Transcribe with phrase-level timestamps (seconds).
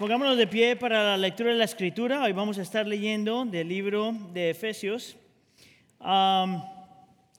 [0.00, 2.22] Pongámonos de pie para la lectura de la escritura.
[2.22, 5.14] Hoy vamos a estar leyendo del libro de Efesios.
[5.98, 6.64] Am,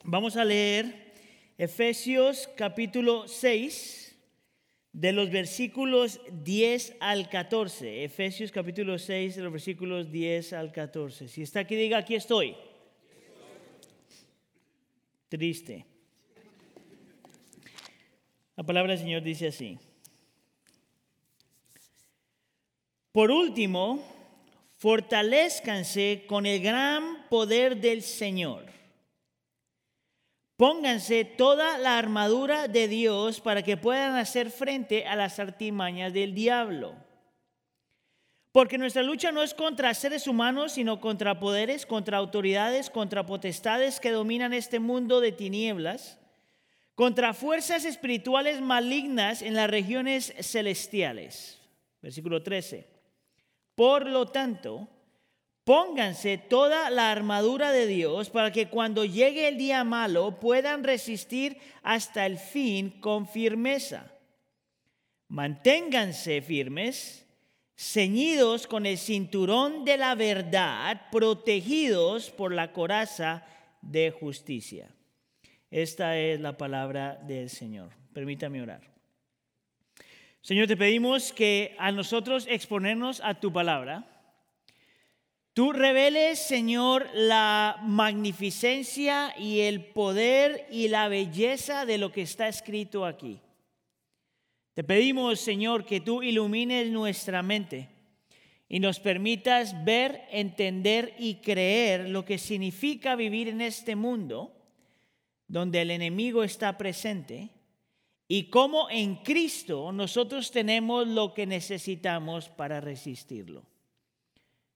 [0.04, 1.12] vamos a leer
[1.58, 4.16] Efesios capítulo 6,
[4.92, 8.04] de los versículos 10 al 14.
[8.04, 11.26] Efesios capítulo 6, de los versículos 10 al 14.
[11.26, 12.54] Si está aquí, diga, aquí estoy.
[15.28, 15.84] Triste.
[18.54, 19.80] La palabra del Señor dice así.
[23.12, 24.02] Por último,
[24.78, 28.64] fortalezcanse con el gran poder del Señor.
[30.56, 36.34] Pónganse toda la armadura de Dios para que puedan hacer frente a las artimañas del
[36.34, 36.94] diablo.
[38.50, 44.00] Porque nuestra lucha no es contra seres humanos, sino contra poderes, contra autoridades, contra potestades
[44.00, 46.18] que dominan este mundo de tinieblas,
[46.94, 51.60] contra fuerzas espirituales malignas en las regiones celestiales.
[52.00, 52.91] Versículo 13.
[53.74, 54.88] Por lo tanto,
[55.64, 61.58] pónganse toda la armadura de Dios para que cuando llegue el día malo puedan resistir
[61.82, 64.12] hasta el fin con firmeza.
[65.28, 67.26] Manténganse firmes,
[67.74, 73.46] ceñidos con el cinturón de la verdad, protegidos por la coraza
[73.80, 74.94] de justicia.
[75.70, 77.90] Esta es la palabra del Señor.
[78.12, 78.91] Permítame orar.
[80.42, 84.04] Señor, te pedimos que a nosotros exponernos a tu palabra,
[85.52, 92.48] tú reveles, Señor, la magnificencia y el poder y la belleza de lo que está
[92.48, 93.38] escrito aquí.
[94.74, 97.88] Te pedimos, Señor, que tú ilumines nuestra mente
[98.68, 104.52] y nos permitas ver, entender y creer lo que significa vivir en este mundo
[105.46, 107.50] donde el enemigo está presente
[108.34, 113.62] y cómo en Cristo nosotros tenemos lo que necesitamos para resistirlo.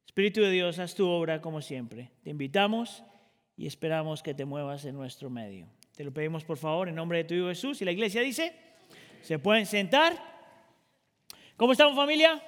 [0.04, 2.10] Espíritu de Dios, haz tu obra como siempre.
[2.22, 3.02] Te invitamos
[3.56, 5.68] y esperamos que te muevas en nuestro medio.
[5.96, 7.80] Te lo pedimos por favor en nombre de tu Hijo Jesús.
[7.80, 8.54] Y la iglesia dice,
[9.22, 10.12] ¿se pueden sentar?
[11.56, 12.38] ¿Cómo estamos familia?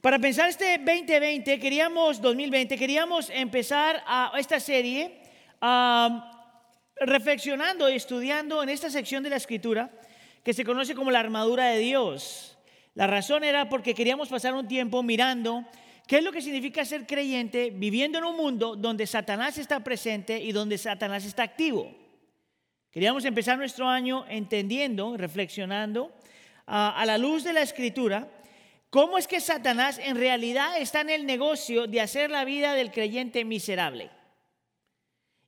[0.00, 5.22] Para pensar este 2020, queríamos, 2020, queríamos empezar a esta serie
[7.00, 9.90] reflexionando y estudiando en esta sección de la escritura
[10.44, 12.58] que se conoce como la armadura de Dios.
[12.94, 15.64] La razón era porque queríamos pasar un tiempo mirando
[16.06, 20.38] qué es lo que significa ser creyente viviendo en un mundo donde Satanás está presente
[20.38, 21.94] y donde Satanás está activo.
[22.90, 26.12] Queríamos empezar nuestro año entendiendo, reflexionando
[26.66, 28.28] a la luz de la escritura,
[28.90, 32.92] cómo es que Satanás en realidad está en el negocio de hacer la vida del
[32.92, 34.10] creyente miserable.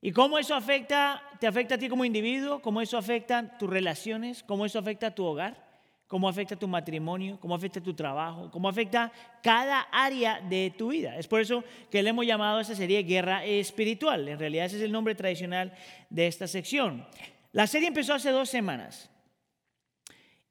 [0.05, 2.61] ¿Y cómo eso afecta, te afecta a ti como individuo?
[2.61, 4.43] ¿Cómo eso afecta tus relaciones?
[4.43, 5.57] ¿Cómo eso afecta a tu hogar?
[6.05, 7.39] ¿Cómo afecta tu matrimonio?
[7.39, 8.51] ¿Cómo afecta tu trabajo?
[8.51, 9.11] ¿Cómo afecta
[9.41, 11.17] cada área de tu vida?
[11.17, 14.27] Es por eso que le hemos llamado a esta serie Guerra Espiritual.
[14.27, 15.73] En realidad ese es el nombre tradicional
[16.11, 17.03] de esta sección.
[17.51, 19.09] La serie empezó hace dos semanas.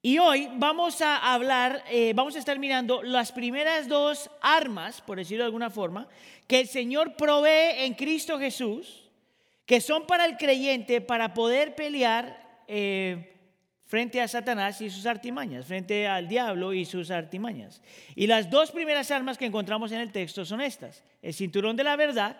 [0.02, 5.16] Y hoy vamos a hablar, eh, vamos a estar mirando las primeras dos armas, por
[5.18, 6.08] decirlo de alguna forma,
[6.48, 9.03] que el Señor provee en Cristo Jesús
[9.66, 13.34] que son para el creyente para poder pelear eh,
[13.86, 17.80] frente a Satanás y sus artimañas, frente al diablo y sus artimañas.
[18.14, 21.84] Y las dos primeras armas que encontramos en el texto son estas, el cinturón de
[21.84, 22.36] la verdad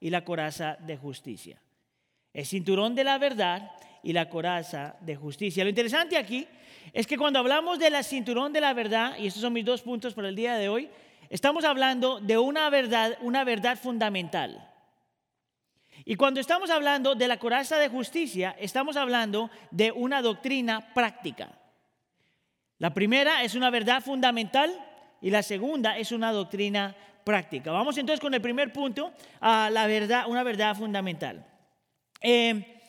[0.00, 1.60] y la coraza de justicia.
[2.32, 3.70] El cinturón de la verdad
[4.02, 5.64] y la coraza de justicia.
[5.64, 6.46] Lo interesante aquí
[6.92, 9.82] es que cuando hablamos de la cinturón de la verdad, y estos son mis dos
[9.82, 10.88] puntos para el día de hoy,
[11.30, 14.71] estamos hablando de una verdad, una verdad fundamental.
[16.04, 21.50] Y cuando estamos hablando de la coraza de justicia, estamos hablando de una doctrina práctica.
[22.78, 24.74] La primera es una verdad fundamental
[25.20, 27.70] y la segunda es una doctrina práctica.
[27.70, 31.46] Vamos entonces con el primer punto, a la verdad, una verdad fundamental.
[32.20, 32.80] Eh,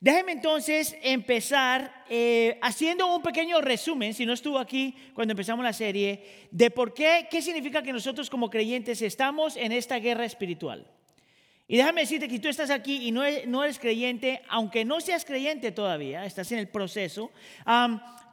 [0.00, 5.74] déjeme entonces empezar eh, haciendo un pequeño resumen, si no estuvo aquí cuando empezamos la
[5.74, 10.86] serie, de por qué, qué significa que nosotros como creyentes estamos en esta guerra espiritual.
[11.72, 15.72] Y déjame decirte que tú estás aquí y no eres, creyente, aunque no seas creyente
[15.72, 17.30] todavía, estás en el proceso,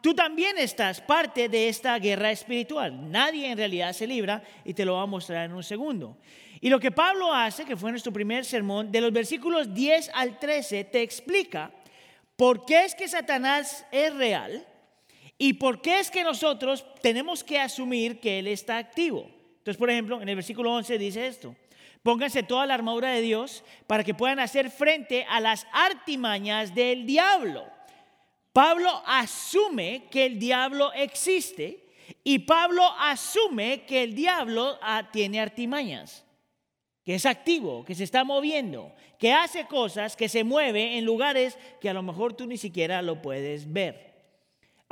[0.01, 3.09] tú también estás parte de esta guerra espiritual.
[3.09, 6.17] Nadie en realidad se libra y te lo voy a mostrar en un segundo.
[6.59, 10.37] Y lo que Pablo hace, que fue nuestro primer sermón, de los versículos 10 al
[10.37, 11.71] 13, te explica
[12.35, 14.67] por qué es que Satanás es real
[15.37, 19.31] y por qué es que nosotros tenemos que asumir que él está activo.
[19.69, 21.55] Entonces, por ejemplo, en el versículo 11 dice esto.
[22.01, 27.05] Pónganse toda la armadura de Dios para que puedan hacer frente a las artimañas del
[27.05, 27.67] diablo.
[28.51, 31.85] Pablo asume que el diablo existe
[32.23, 36.25] Y Pablo asume que el diablo ah, tiene artimañas,
[37.05, 41.59] que es activo, que se está moviendo, que hace cosas, que se mueve en lugares
[41.79, 44.09] que a lo mejor tú ni siquiera lo puedes ver.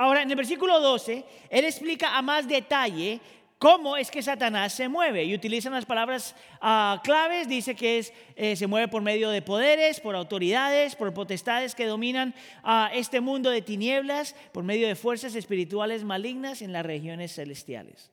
[0.00, 3.20] Ahora, en el versículo 12, él explica a más detalle
[3.58, 5.24] cómo es que Satanás se mueve.
[5.24, 9.42] Y utilizan las palabras ah, claves, dice que es, eh, se mueve por medio de
[9.42, 14.94] poderes, por autoridades, por potestades que dominan a este mundo de tinieblas, por medio de
[14.94, 18.10] fuerzas espirituales malignas en las regiones celestiales.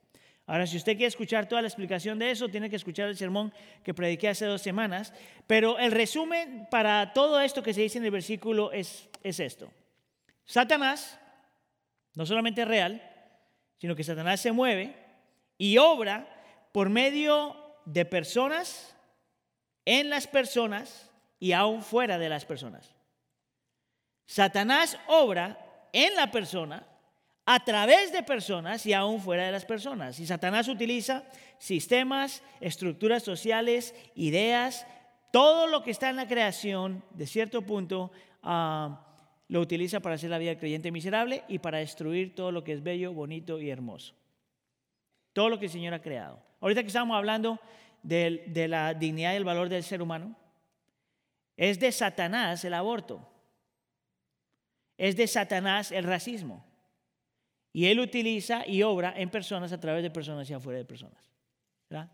[0.47, 3.51] Ahora, si usted quiere escuchar toda la explicación de eso, tiene que escuchar el sermón
[3.83, 5.11] que prediqué hace dos semanas.
[5.47, 9.71] Pero el resumen para todo esto que se dice en el versículo es, es esto.
[10.45, 11.19] Satanás
[12.13, 13.01] no solamente es real,
[13.79, 15.04] sino que Satanás se mueve
[15.57, 16.27] y obra
[16.71, 17.55] por medio
[17.85, 18.95] de personas,
[19.85, 21.09] en las personas
[21.39, 22.95] y aún fuera de las personas.
[24.25, 26.85] Satanás obra en la persona,
[27.45, 30.19] a través de personas y aún fuera de las personas.
[30.19, 31.23] Y Satanás utiliza
[31.59, 34.87] sistemas, estructuras sociales, ideas,
[35.31, 38.11] todo lo que está en la creación, de cierto punto,
[38.41, 39.05] ah,
[39.47, 42.81] lo utiliza para hacer la vida creyente miserable y para destruir todo lo que es
[42.81, 44.15] bello, bonito y hermoso.
[45.35, 46.41] Todo lo que el Señor ha creado.
[46.61, 47.59] Ahorita que estamos hablando
[48.01, 50.33] de, la dignidad y el valor del ser humano,
[51.57, 53.19] es de Satanás el aborto.
[54.97, 56.65] Es de Satanás el racismo.
[57.73, 61.29] Y él utiliza y obra en personas a través de personas y afuera de personas.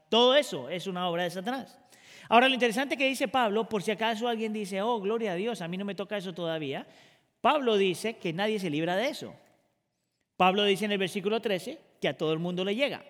[0.10, 1.80] Todo eso es una obra de Satanás.
[2.28, 5.62] Ahora, lo interesante que dice Pablo, por si acaso alguien dice, oh, gloria a Dios,
[5.62, 6.88] a mí no me toca eso todavía.
[7.40, 9.36] Pablo dice que nadie se libra de eso.
[10.38, 13.06] Pablo dice en el versículo 13 que a todo el mundo le llega.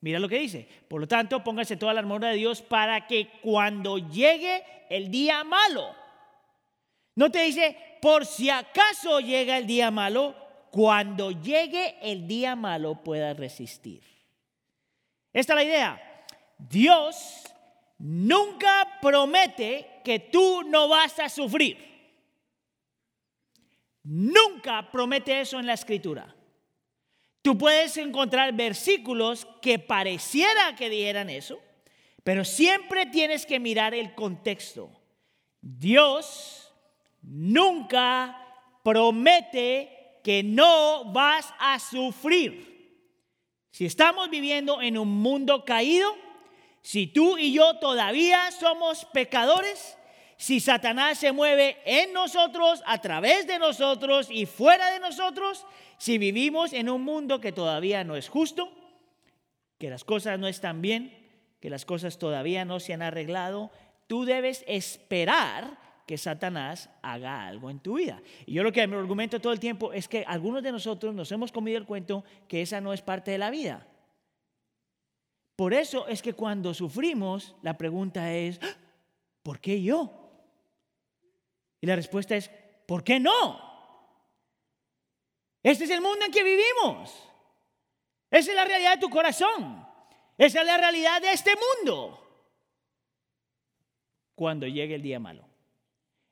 [0.00, 0.68] Mira lo que dice.
[0.86, 5.42] Por lo tanto, póngase toda la armadura de Dios para que cuando llegue el día
[5.44, 5.94] malo,
[7.16, 10.36] no te dice, por si acaso llega el día malo,
[10.70, 14.02] cuando llegue el día malo pueda resistir.
[15.32, 16.24] Esta es la idea.
[16.58, 17.44] Dios
[17.98, 21.78] nunca promete que tú no vas a sufrir.
[24.02, 26.33] Nunca promete eso en la escritura.
[27.44, 31.60] Tú puedes encontrar versículos que pareciera que dijeran eso,
[32.22, 34.90] pero siempre tienes que mirar el contexto.
[35.60, 36.72] Dios
[37.20, 38.34] nunca
[38.82, 42.98] promete que no vas a sufrir.
[43.70, 46.16] Si estamos viviendo en un mundo caído,
[46.80, 49.98] si tú y yo todavía somos pecadores,
[50.36, 55.66] si Satanás se mueve en nosotros, a través de nosotros y fuera de nosotros,
[55.98, 58.72] si vivimos en un mundo que todavía no es justo,
[59.78, 61.24] que las cosas no están bien,
[61.60, 63.70] que las cosas todavía no se han arreglado,
[64.06, 68.20] tú debes esperar que Satanás haga algo en tu vida.
[68.44, 71.32] Y yo lo que me argumento todo el tiempo es que algunos de nosotros nos
[71.32, 73.86] hemos comido el cuento que esa no es parte de la vida.
[75.56, 78.60] Por eso es que cuando sufrimos, la pregunta es,
[79.42, 80.23] ¿por qué yo?
[81.84, 82.50] Y la respuesta es,
[82.86, 83.60] ¿por qué no?
[85.62, 87.14] Este es el mundo en que vivimos.
[88.30, 89.86] Esa es la realidad de tu corazón.
[90.38, 91.50] Esa es la realidad de este
[91.82, 92.48] mundo.
[94.34, 95.46] Cuando llegue el día malo.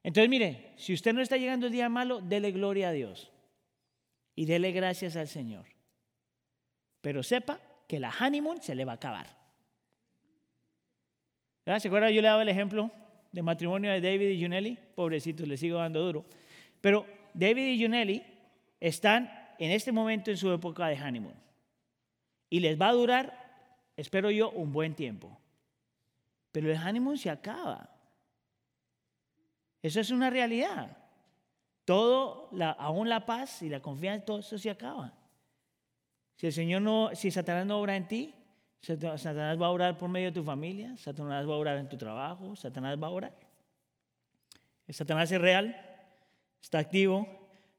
[0.02, 3.30] Entonces, mire, si usted no está llegando el día malo, dele gloria a Dios
[4.34, 5.66] y dele gracias al Señor.
[7.02, 9.26] Pero sepa que la honeymoon se le va a acabar.
[11.78, 12.10] ¿Se acuerdan?
[12.10, 12.90] Yo le daba el ejemplo
[13.32, 14.78] de matrimonio de David y Junelli.
[14.94, 16.24] Pobrecitos, le sigo dando duro.
[16.80, 18.22] Pero David y Junelli
[18.78, 21.34] están en este momento en su época de honeymoon.
[22.50, 25.38] Y les va a durar, espero yo, un buen tiempo.
[26.52, 27.88] Pero el honeymoon se acaba.
[29.82, 30.96] Eso es una realidad.
[31.84, 35.14] Todo, aún la paz y la confianza, todo eso se acaba.
[36.36, 38.34] Si el Señor no, si Satanás no obra en ti,
[38.82, 41.96] Satanás va a orar por medio de tu familia, Satanás va a orar en tu
[41.96, 43.32] trabajo, Satanás va a orar.
[44.88, 45.74] Satanás es real,
[46.60, 47.26] está activo,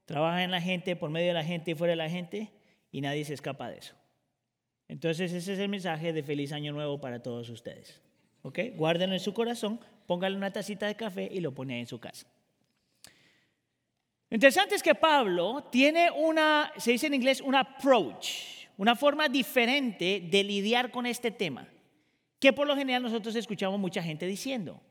[0.06, 2.50] trabaja en la gente, por medio de la gente y fuera de la gente,
[2.92, 3.94] y nadie se escapa de eso.
[4.88, 8.02] Entonces ese es el mensaje de feliz año nuevo para todos ustedes.
[8.42, 8.60] ¿Ok?
[8.76, 12.28] Guárdenlo en su corazón póngale una tacita de café y lo pone en su casa.
[14.30, 19.30] Lo interesante es que Pablo tiene una, se dice en inglés, un approach, una forma
[19.30, 21.68] diferente de lidiar con este tema,
[22.40, 24.82] que por lo general nosotros escuchamos mucha gente diciendo.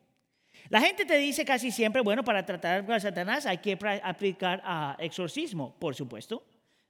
[0.69, 4.97] La gente te dice casi siempre, bueno, para tratar con Satanás hay que aplicar a
[5.01, 6.45] exorcismo, por supuesto,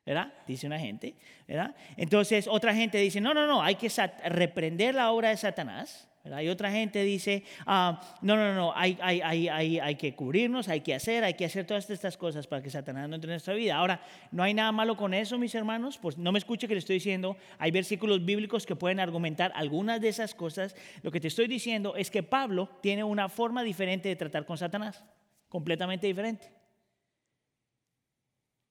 [0.04, 0.32] ¿verdad?
[0.46, 1.14] Dice una gente,
[1.46, 1.74] ¿verdad?
[1.96, 3.88] Entonces otra gente dice, no, no, no, hay que
[4.24, 9.20] reprender la obra de Satanás Y otra gente dice, ah, no, no, no, hay, hay,
[9.20, 12.70] hay, hay, que cubrirnos, hay que hacer, hay que hacer todas estas cosas para que
[12.70, 13.74] Satanás no entre en nuestra vida.
[13.74, 14.00] Ahora,
[14.30, 16.94] no hay nada malo con eso, mis hermanos, pues no me escuche que le estoy
[16.94, 20.76] diciendo, hay versículos bíblicos que pueden argumentar algunas de esas cosas.
[21.02, 24.56] Lo que te estoy diciendo es que Pablo tiene una forma diferente de tratar con
[24.56, 25.04] Satanás,
[25.48, 26.52] completamente diferente.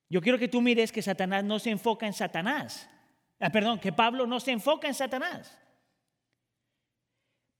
[0.08, 2.88] Yo quiero que tú mires que Satanás no se enfoca en Satanás.
[3.38, 5.61] Ah, perdón, que Pablo no se enfoca en Satanás.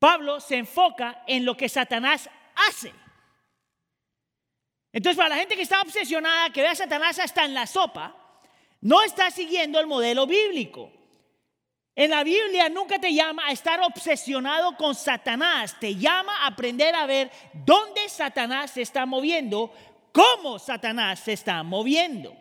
[0.02, 2.92] Pablo se enfoca en lo que Satanás hace.
[4.92, 8.12] Entonces, para la gente que está obsesionada, que ve a Satanás hasta en la sopa,
[8.80, 10.90] no está siguiendo el modelo bíblico.
[11.94, 16.96] En la Biblia nunca te llama a estar obsesionado con Satanás, te llama a aprender
[16.96, 19.72] a ver dónde Satanás se está moviendo,
[20.10, 22.36] cómo Satanás se está moviendo.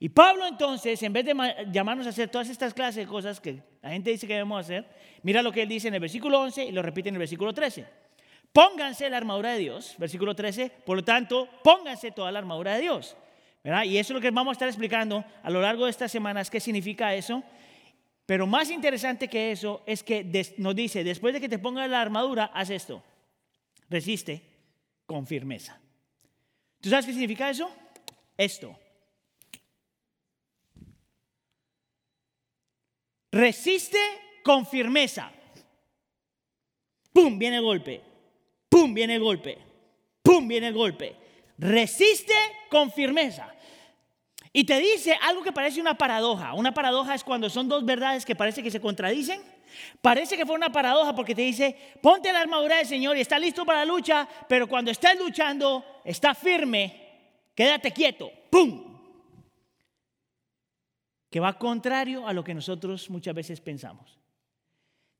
[0.00, 3.62] Y Pablo entonces, en vez de llamarnos a hacer todas estas clases de cosas que
[3.86, 4.84] la gente dice que debemos hacer,
[5.22, 7.52] mira lo que él dice en el versículo 11 y lo repite en el versículo
[7.52, 7.86] 13.
[8.52, 12.80] Pónganse la armadura de Dios, versículo 13, por lo tanto, pónganse toda la armadura de
[12.80, 13.16] Dios.
[13.62, 13.84] ¿verdad?
[13.84, 16.50] Y eso es lo que vamos a estar explicando a lo largo de estas semanas,
[16.50, 17.42] qué significa eso.
[18.24, 22.00] Pero más interesante que eso es que nos dice, después de que te pongas la
[22.00, 23.02] armadura, haz esto.
[23.88, 24.42] Resiste
[25.06, 25.80] con firmeza.
[26.80, 27.70] ¿Tú sabes qué significa eso?
[28.36, 28.76] Esto.
[33.36, 33.98] Resiste
[34.42, 35.30] con firmeza.
[37.12, 37.38] ¡Pum!
[37.38, 38.00] Viene el golpe.
[38.68, 38.94] ¡Pum!
[38.94, 39.58] Viene el golpe.
[40.22, 40.48] ¡Pum!
[40.48, 41.14] Viene el golpe.
[41.58, 42.34] Resiste
[42.70, 43.52] con firmeza.
[44.54, 46.54] Y te dice algo que parece una paradoja.
[46.54, 49.42] Una paradoja es cuando son dos verdades que parece que se contradicen.
[50.00, 53.38] Parece que fue una paradoja porque te dice, ponte la armadura del Señor y está
[53.38, 58.30] listo para la lucha, pero cuando estés luchando, está firme, quédate quieto.
[58.48, 58.95] ¡Pum!
[61.30, 64.18] Que va contrario a lo que nosotros muchas veces pensamos.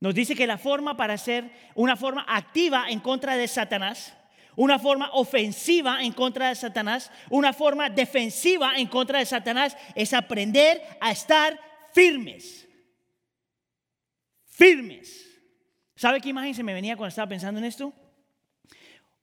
[0.00, 4.16] Nos dice que la forma para ser una forma activa en contra de Satanás,
[4.54, 10.12] una forma ofensiva en contra de Satanás, una forma defensiva en contra de Satanás es
[10.12, 11.58] aprender a estar
[11.92, 12.68] firmes.
[14.46, 15.22] Firmes.
[15.94, 17.92] ¿Sabe qué imagen se me venía cuando estaba pensando en esto?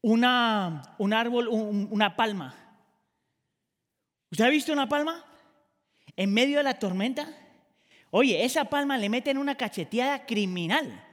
[0.01, 2.55] Una, un árbol, una palma.
[4.31, 5.23] ¿Usted ha visto una palma?
[6.15, 7.27] En medio de la tormenta.
[8.12, 11.03] Oye, esa palma le meten una cacheteada criminal.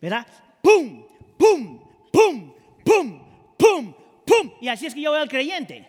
[0.00, 0.26] ¿Verdad?
[0.62, 1.04] ¡Pum!
[1.36, 1.80] ¡Pum!
[2.12, 2.52] ¡Pum!
[2.84, 3.22] ¡Pum!
[3.56, 3.94] ¡Pum!
[4.24, 4.52] ¡Pum!
[4.60, 5.86] Y así es que yo veo al creyente.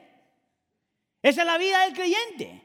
[1.21, 2.61] Esa es la vida del creyente.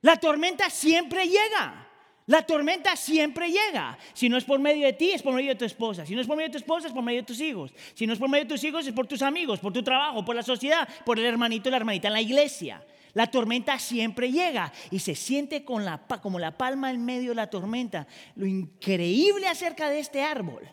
[0.00, 1.86] La tormenta siempre llega.
[2.26, 3.98] La tormenta siempre llega.
[4.12, 6.04] Si no es por medio de ti, es por medio de tu esposa.
[6.04, 7.72] Si no es por medio de tu esposa, es por medio de tus hijos.
[7.94, 10.24] Si no es por medio de tus hijos, es por tus amigos, por tu trabajo,
[10.24, 12.82] por la sociedad, por el hermanito y la hermanita en la iglesia.
[13.16, 17.36] La tormenta siempre llega y se siente con la, como la palma en medio de
[17.36, 18.06] la tormenta.
[18.34, 20.68] Lo increíble acerca de este árbol.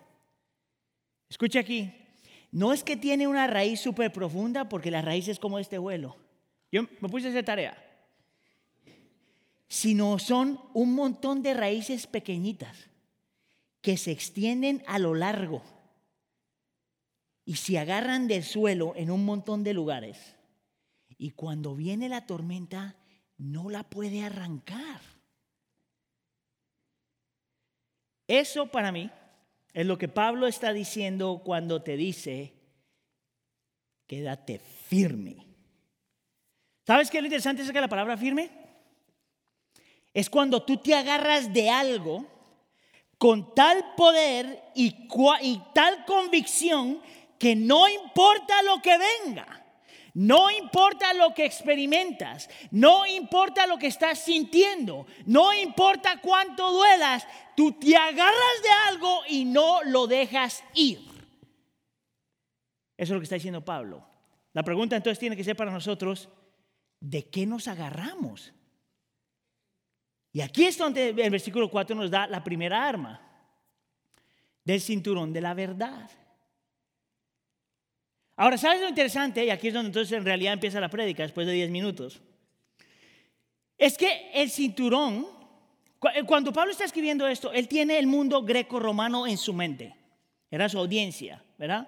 [1.29, 1.89] Escucha aquí.
[2.51, 6.17] No es que tiene una raíz súper profunda porque la raíz es como este vuelo.
[6.69, 7.81] Yo me puse a hacer tarea.
[9.69, 12.89] Sino son un montón de raíces pequeñitas
[13.79, 15.63] que se extienden a lo largo
[17.45, 20.35] y se agarran del suelo en un montón de lugares.
[21.23, 22.97] Y cuando viene la tormenta,
[23.37, 24.99] no la puede arrancar.
[28.27, 29.09] Eso para mí
[29.71, 32.51] es lo que Pablo está diciendo cuando te dice,
[34.05, 35.47] quédate firme.
[36.85, 38.51] ¿Sabes qué es lo interesante es que la palabra firme?
[40.13, 42.27] Es cuando tú te agarras de algo
[43.17, 45.07] con tal poder y,
[45.41, 47.01] y tal convicción
[47.39, 49.62] que no importa lo que venga.
[50.13, 57.25] No importa lo que experimentas, no importa lo que estás sintiendo, no importa cuánto duelas,
[57.55, 61.00] tú te agarras de algo y no lo dejas ir.
[62.96, 64.05] Eso es lo que está diciendo Pablo.
[64.53, 66.29] La pregunta entonces tiene que ser para nosotros,
[67.00, 68.53] ¿de qué nos agarramos?
[70.32, 73.20] Y aquí es donde el versículo 4 nos da la primera arma,
[74.63, 76.10] del cinturón de la verdad.
[78.35, 79.45] Ahora, ¿sabes lo interesante?
[79.45, 82.21] Y aquí es donde entonces en realidad empieza la prédica después de 10 minutos.
[83.77, 85.27] Es que el cinturón,
[86.15, 89.95] eh, cuando Pablo está escribiendo esto, él tiene el mundo greco-romano en su mente.
[90.49, 91.87] Era su audiencia, ¿verdad?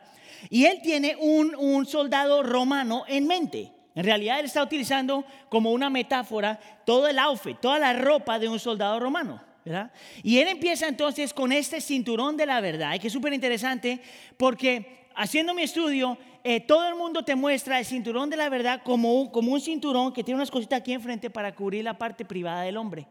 [0.49, 3.71] Y él tiene un, un soldado romano en mente.
[3.95, 8.49] En realidad él está utilizando como una metáfora todo el outfit, toda la ropa de
[8.49, 9.41] un soldado romano.
[9.63, 9.91] ¿verdad?
[10.21, 13.99] Y él empieza entonces con este cinturón de la verdad, y que es súper interesante
[14.37, 18.81] porque haciendo mi estudio, eh, todo el mundo te muestra el cinturón de la verdad
[18.83, 22.61] como, como un cinturón que tiene unas cositas aquí enfrente para cubrir la parte privada
[22.61, 23.07] del hombre.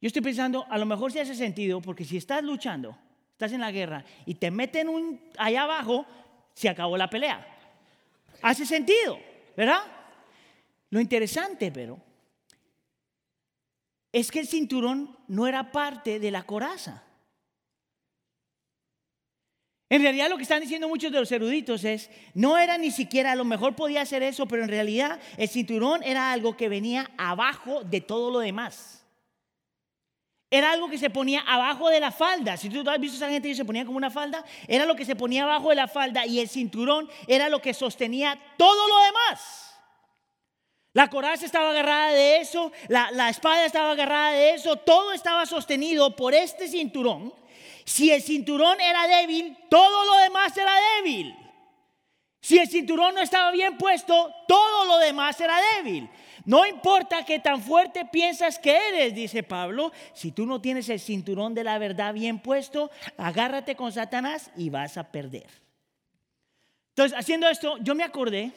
[0.00, 2.96] Yo estoy pensando, a lo mejor sí hace sentido, porque si estás luchando,
[3.30, 6.04] estás en la guerra y te meten un, allá abajo,
[6.54, 7.46] se acabó la pelea.
[8.42, 9.18] Hace sentido,
[9.56, 9.80] ¿verdad?
[10.90, 11.98] Lo interesante, pero,
[14.12, 17.02] es que el cinturón no era parte de la coraza.
[19.92, 23.32] En realidad lo que están diciendo muchos de los eruditos es, no era ni siquiera,
[23.32, 27.10] a lo mejor podía hacer eso, pero en realidad el cinturón era algo que venía
[27.18, 29.04] abajo de todo lo demás.
[30.50, 32.56] Era algo que se ponía abajo de la falda.
[32.56, 34.96] Si tú has visto a esa gente que se ponía como una falda, era lo
[34.96, 38.88] que se ponía abajo de la falda y el cinturón era lo que sostenía todo
[38.88, 39.78] lo demás.
[40.94, 45.44] La coraza estaba agarrada de eso, la, la espada estaba agarrada de eso, todo estaba
[45.44, 47.41] sostenido por este cinturón
[47.84, 51.34] si el cinturón era débil, todo lo demás era débil.
[52.40, 56.08] Si el cinturón no estaba bien puesto, todo lo demás era débil.
[56.44, 60.98] No importa qué tan fuerte piensas que eres, dice Pablo, si tú no tienes el
[60.98, 65.46] cinturón de la verdad bien puesto, agárrate con Satanás y vas a perder.
[66.88, 68.50] Entonces, haciendo esto, yo me acordé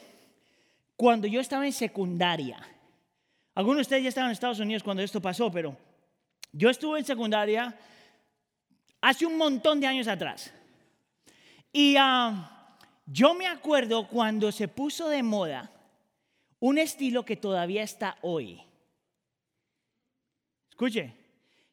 [0.96, 2.58] cuando yo estaba en secundaria.
[3.54, 5.76] Algunos de ustedes ya estaban en Estados Unidos cuando esto pasó, pero
[6.52, 7.78] yo estuve en secundaria
[9.06, 10.52] hace un montón de años atrás.
[11.72, 15.70] Y ah, yo me acuerdo cuando se puso de moda
[16.58, 18.60] un estilo que todavía está hoy.
[20.70, 21.14] Escuche,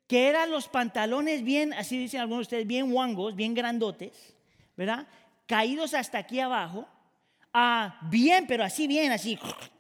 [0.06, 4.36] que eran los pantalones bien, así dicen algunos de ustedes, bien guangos, bien grandotes,
[4.78, 5.08] ¿verdad?
[5.48, 6.88] Caídos hasta aquí abajo.
[7.54, 9.38] Ah, bien, pero así bien, así.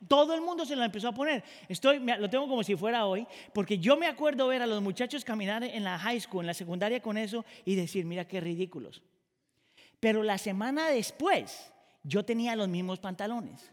[0.07, 1.43] Todo el mundo se lo empezó a poner.
[1.67, 5.25] Estoy, lo tengo como si fuera hoy, porque yo me acuerdo ver a los muchachos
[5.25, 9.01] caminar en la high school, en la secundaria con eso y decir, mira qué ridículos.
[9.99, 11.71] Pero la semana después,
[12.03, 13.71] yo tenía los mismos pantalones.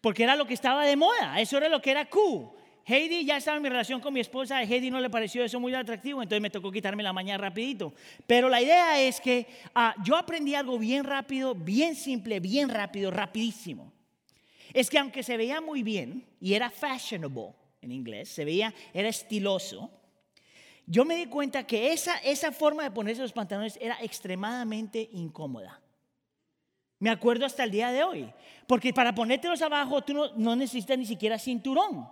[0.00, 2.50] Porque era lo que estaba de moda, eso era lo que era cool.
[2.84, 5.60] Heidi ya estaba en mi relación con mi esposa, a Heidi no le pareció eso
[5.60, 7.92] muy atractivo, entonces me tocó quitarme la mañana rapidito.
[8.26, 13.10] Pero la idea es que ah, yo aprendí algo bien rápido, bien simple, bien rápido,
[13.10, 13.92] rapidísimo.
[14.72, 19.08] Es que aunque se veía muy bien y era fashionable en inglés, se veía, era
[19.08, 19.90] estiloso,
[20.86, 25.80] yo me di cuenta que esa, esa forma de ponerse los pantalones era extremadamente incómoda.
[26.98, 28.32] Me acuerdo hasta el día de hoy,
[28.66, 32.08] porque para ponértelos abajo tú no, no necesitas ni siquiera cinturón.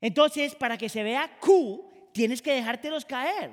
[0.00, 1.80] Entonces, para que se vea cool,
[2.12, 3.50] tienes que dejártelos caer.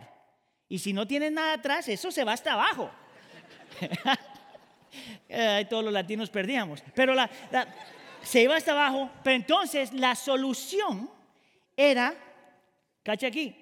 [0.68, 2.92] Y si no tienes nada atrás, eso se va hasta abajo.
[5.70, 6.84] todos los latinos perdíamos.
[6.94, 7.16] Pero
[8.22, 9.10] se iba hasta abajo.
[9.24, 11.10] Pero entonces la solución
[11.76, 12.16] era,
[13.04, 13.56] cacha aquí,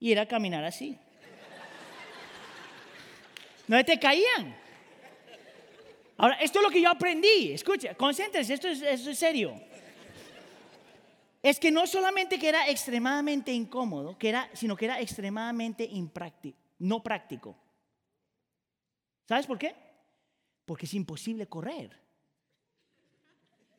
[0.00, 0.96] y era caminar así.
[3.66, 4.56] No te caían.
[6.16, 7.52] Ahora, esto es lo que yo aprendí.
[7.52, 9.67] Escucha, concéntrese, esto es, esto es serio
[11.42, 16.58] es que no solamente que era extremadamente incómodo, que era, sino que era extremadamente impráctico,
[16.78, 17.56] no práctico.
[19.26, 19.74] ¿Sabes por qué?
[20.64, 22.08] Porque es imposible correr.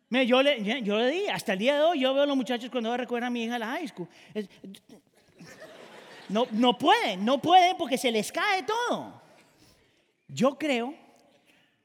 [0.09, 2.71] Yo, le, yo le di, hasta el día de hoy, yo veo a los muchachos
[2.71, 4.07] cuando recoger a mi hija a la high school.
[6.29, 9.21] no, no pueden, no pueden porque se les cae todo.
[10.27, 10.95] Yo creo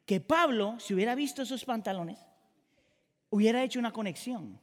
[0.07, 2.19] que Pablo, si hubiera visto esos pantalones,
[3.29, 4.59] hubiera hecho una conexión.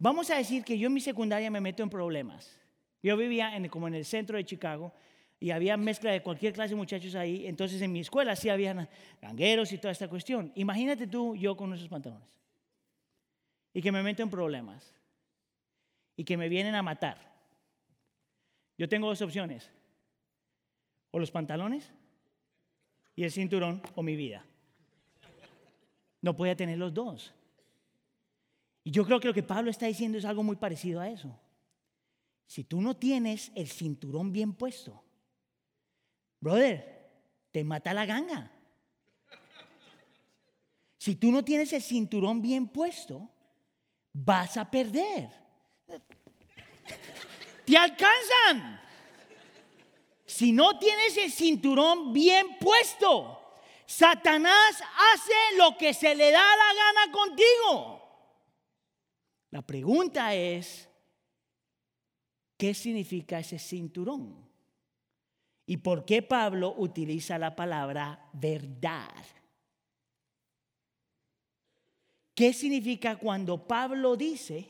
[0.00, 2.58] Vamos a decir que yo en mi secundaria me meto en problemas.
[3.02, 4.94] Yo vivía en, como en el centro de Chicago
[5.38, 7.46] y había mezcla de cualquier clase de muchachos ahí.
[7.46, 8.88] Entonces en mi escuela sí había
[9.20, 10.52] gangueros y toda esta cuestión.
[10.54, 12.26] Imagínate tú, yo con esos pantalones.
[13.74, 14.94] Y que me meto en problemas.
[16.16, 17.18] Y que me vienen a matar.
[18.78, 19.70] Yo tengo dos opciones.
[21.10, 21.92] O los pantalones
[23.16, 24.46] y el cinturón o mi vida.
[26.22, 27.34] No podía tener los dos.
[28.82, 31.38] Y yo creo que lo que Pablo está diciendo es algo muy parecido a eso.
[32.46, 35.02] Si tú no tienes el cinturón bien puesto,
[36.40, 37.10] brother,
[37.52, 38.50] te mata la ganga.
[40.98, 43.30] Si tú no tienes el cinturón bien puesto,
[44.12, 45.30] vas a perder.
[47.64, 48.80] Te alcanzan.
[50.26, 53.54] Si no tienes el cinturón bien puesto,
[53.86, 57.99] Satanás hace lo que se le da la gana contigo.
[59.50, 60.88] La pregunta es,
[62.56, 64.48] ¿qué significa ese cinturón?
[65.66, 69.24] ¿Y por qué Pablo utiliza la palabra verdad?
[72.34, 74.68] ¿Qué significa cuando Pablo dice,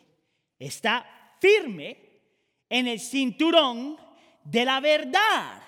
[0.58, 1.96] está firme
[2.68, 3.96] en el cinturón
[4.44, 5.62] de la verdad?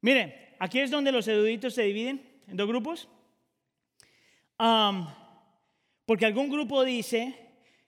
[0.00, 3.08] Miren, aquí es donde los eruditos se dividen en dos grupos.
[4.58, 5.06] Um,
[6.08, 7.34] porque algún grupo dice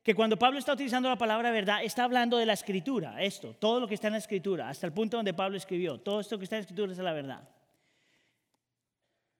[0.03, 3.81] que cuando Pablo está utilizando la palabra verdad, está hablando de la escritura, esto, todo
[3.81, 6.45] lo que está en la escritura, hasta el punto donde Pablo escribió, todo esto que
[6.45, 7.49] está en la escritura es la verdad.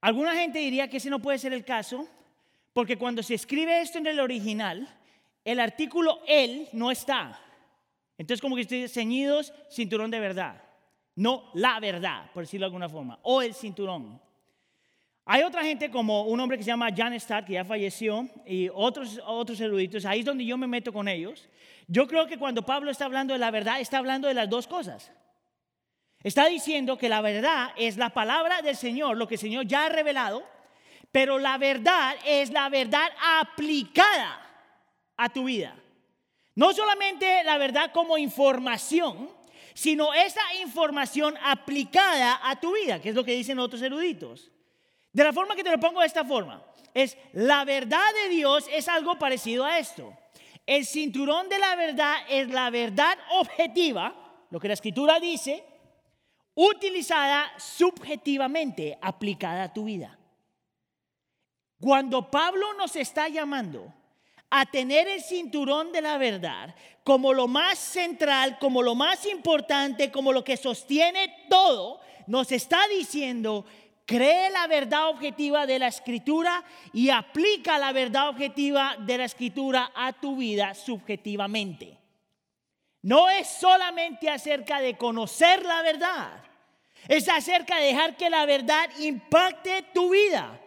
[0.01, 2.09] Alguna gente diría que ese no puede ser el caso,
[2.73, 4.89] porque cuando se escribe esto en el original,
[5.45, 7.39] el artículo él no está.
[8.17, 10.63] Entonces como que estoy ceñidos, cinturón de verdad.
[11.17, 14.23] No la verdad, por decirlo de alguna forma, o el cinturón.
[15.33, 18.69] Hay otra gente como un hombre que se llama Jan Stark, que ya falleció, y
[18.75, 21.49] otros, otros eruditos, ahí es donde yo me meto con ellos.
[21.87, 24.67] Yo creo que cuando Pablo está hablando de la verdad, está hablando de las dos
[24.67, 25.13] cosas.
[26.25, 29.85] Está diciendo que la verdad es la palabra del Señor, lo que el Señor ya
[29.85, 30.43] ha revelado,
[31.13, 34.43] pero la verdad es la verdad aplicada
[35.17, 35.77] a tu vida.
[36.57, 39.31] No solamente la verdad como información,
[39.75, 44.51] sino esa información aplicada a tu vida, que es lo que dicen otros eruditos.
[45.13, 46.63] De la forma que te lo pongo de esta forma,
[46.95, 50.17] es la verdad de Dios es algo parecido a esto.
[50.67, 54.15] El cinturón de la verdad es la verdad objetiva,
[54.51, 55.65] lo que la escritura dice,
[56.55, 60.19] utilizada subjetivamente, aplicada a tu vida.
[61.81, 63.93] Cuando Pablo nos está llamando
[64.51, 70.11] a tener el cinturón de la verdad como lo más central, como lo más importante,
[70.11, 73.65] como lo que sostiene todo, nos está diciendo
[74.11, 79.93] cree la verdad objetiva de la escritura y aplica la verdad objetiva de la escritura
[79.95, 81.97] a tu vida subjetivamente.
[83.03, 86.43] No es solamente acerca de conocer la verdad,
[87.07, 90.61] es acerca de dejar que la verdad impacte tu vida.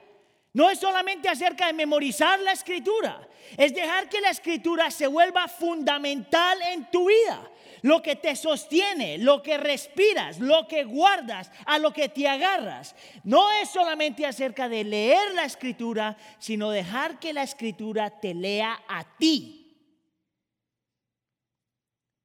[0.54, 3.28] No es solamente acerca de memorizar la escritura,
[3.58, 7.52] es dejar que la escritura se vuelva fundamental en tu vida
[7.84, 12.96] lo que te sostiene, lo que respiras, lo que guardas, a lo que te agarras.
[13.26, 18.82] No es solamente acerca de leer la escritura, sino dejar que la escritura te lea
[18.88, 19.78] a ti.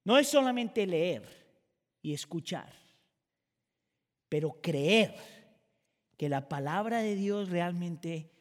[0.05, 1.27] No es solamente leer
[2.01, 2.73] y escuchar,
[4.29, 5.13] pero creer
[6.17, 8.31] que la palabra de Dios realmente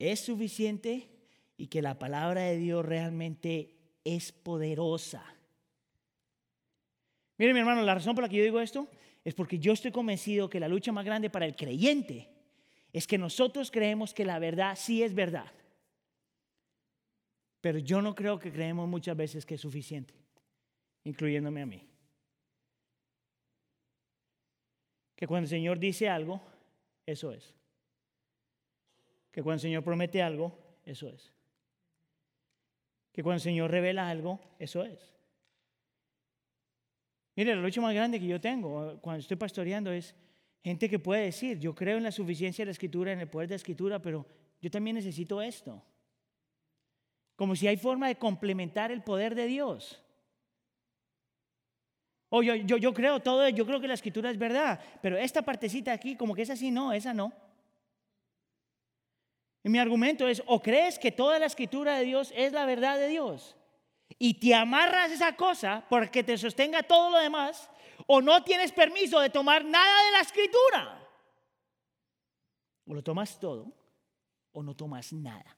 [0.00, 1.10] es suficiente
[1.56, 5.35] y que la palabra de Dios realmente es poderosa
[7.38, 8.88] Mire mi hermano, la razón por la que yo digo esto
[9.24, 12.28] es porque yo estoy convencido que la lucha más grande para el creyente
[12.92, 15.50] es que nosotros creemos que la verdad sí es verdad.
[17.60, 20.14] Pero yo no creo que creemos muchas veces que es suficiente,
[21.04, 21.86] incluyéndome a mí.
[25.16, 26.40] Que cuando el Señor dice algo,
[27.04, 27.54] eso es.
[29.32, 31.32] Que cuando el Señor promete algo, eso es.
[33.12, 35.15] Que cuando el Señor revela algo, eso es.
[37.36, 40.14] Mire, la lucha más grande que yo tengo cuando estoy pastoreando es
[40.64, 43.48] gente que puede decir, yo creo en la suficiencia de la escritura, en el poder
[43.48, 44.26] de la escritura, pero
[44.60, 45.82] yo también necesito esto.
[47.36, 50.02] Como si hay forma de complementar el poder de Dios.
[52.30, 55.42] O yo, yo, yo creo todo, yo creo que la escritura es verdad, pero esta
[55.42, 57.32] partecita aquí, como que es así, no, esa no.
[59.62, 62.98] Y mi argumento es, o crees que toda la escritura de Dios es la verdad
[62.98, 63.56] de Dios,
[64.18, 67.68] y te amarras esa cosa porque te sostenga todo lo demás,
[68.06, 71.08] o no tienes permiso de tomar nada de la escritura.
[72.86, 73.72] O lo tomas todo
[74.52, 75.56] o no tomas nada.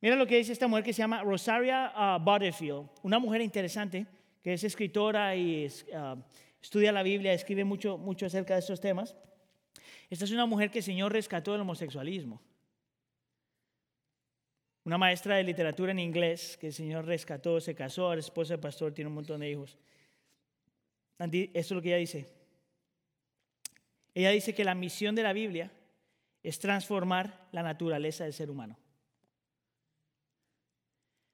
[0.00, 4.06] Mira lo que dice esta mujer que se llama Rosaria uh, Butterfield, una mujer interesante
[4.42, 6.22] que es escritora y uh,
[6.60, 9.16] estudia la Biblia, escribe mucho, mucho acerca de estos temas.
[10.10, 12.40] Esta es una mujer que el Señor rescató del homosexualismo
[14.86, 18.58] una maestra de literatura en inglés que el Señor rescató, se casó, es esposa de
[18.58, 19.76] pastor, tiene un montón de hijos.
[21.18, 22.28] Esto es lo que ella dice.
[24.14, 25.72] Ella dice que la misión de la Biblia
[26.40, 28.78] es transformar la naturaleza del ser humano.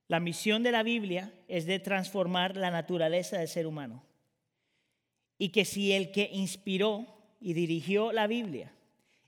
[0.08, 4.02] La misión de la Biblia es de transformar la naturaleza del ser humano.
[5.36, 7.06] Y que si el que inspiró
[7.38, 8.72] y dirigió la Biblia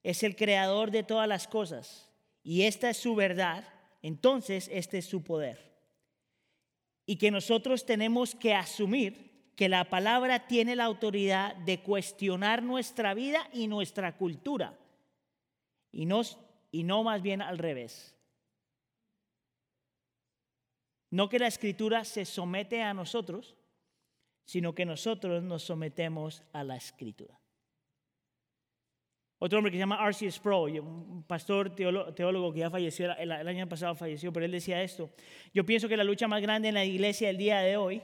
[0.03, 2.09] es el creador de todas las cosas
[2.43, 3.74] y esta es su verdad,
[4.05, 5.73] entonces este es su poder.
[7.07, 13.15] Y que nosotros tenemos que asumir que la palabra tiene la autoridad de cuestionar nuestra
[13.15, 14.79] vida y nuestra cultura.
[15.91, 16.21] Y no,
[16.71, 18.15] y no más bien al revés.
[21.11, 23.57] No que la escritura se somete a nosotros,
[24.45, 27.41] sino que nosotros nos sometemos a la escritura.
[29.39, 30.31] Otro hombre que se llama R.C.
[30.31, 35.11] Sproul, un pastor teólogo, que ya falleció, el, año pasado falleció, pero él decía esto.
[35.53, 38.03] Yo pienso que la lucha más grande en la iglesia el día de hoy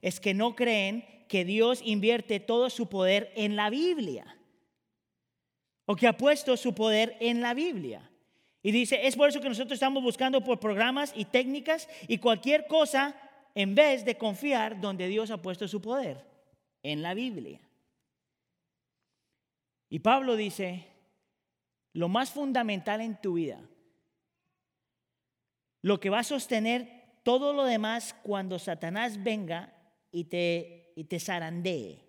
[0.00, 4.36] es que no creen que Dios invierte todo su poder en la Biblia.
[5.84, 8.10] O que ha puesto su poder en la Biblia.
[8.62, 12.66] Y dice, es por eso que nosotros estamos buscando por programas y técnicas y cualquier
[12.66, 13.16] cosa
[13.54, 16.24] en vez de confiar donde Dios ha puesto su poder,
[16.82, 17.60] en la Biblia.
[19.90, 20.86] Y Pablo dice,
[21.92, 23.60] lo más fundamental en tu vida,
[25.82, 29.74] lo que va a sostener todo lo demás cuando Satanás venga
[30.12, 32.06] y te, y te zarandee,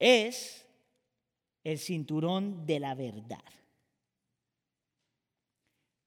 [0.00, 0.66] es
[1.62, 3.44] el cinturón de la verdad.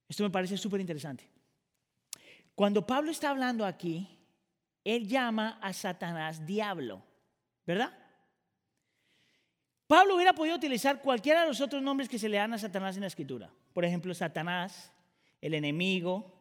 [0.10, 1.30] Esto me parece súper interesante.
[2.56, 4.08] Cuando Pablo está hablando aquí,
[4.84, 7.02] él llama a Satanás diablo,
[7.65, 8.05] ¿verdad?
[9.88, 12.95] Pablo hubiera podido utilizar cualquiera de los otros nombres que se le dan a Satanás
[12.95, 13.52] en la escritura.
[13.74, 14.91] Por ejemplo, Satanás,
[15.41, 16.34] el enemigo,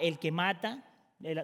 [0.00, 0.84] el que mata,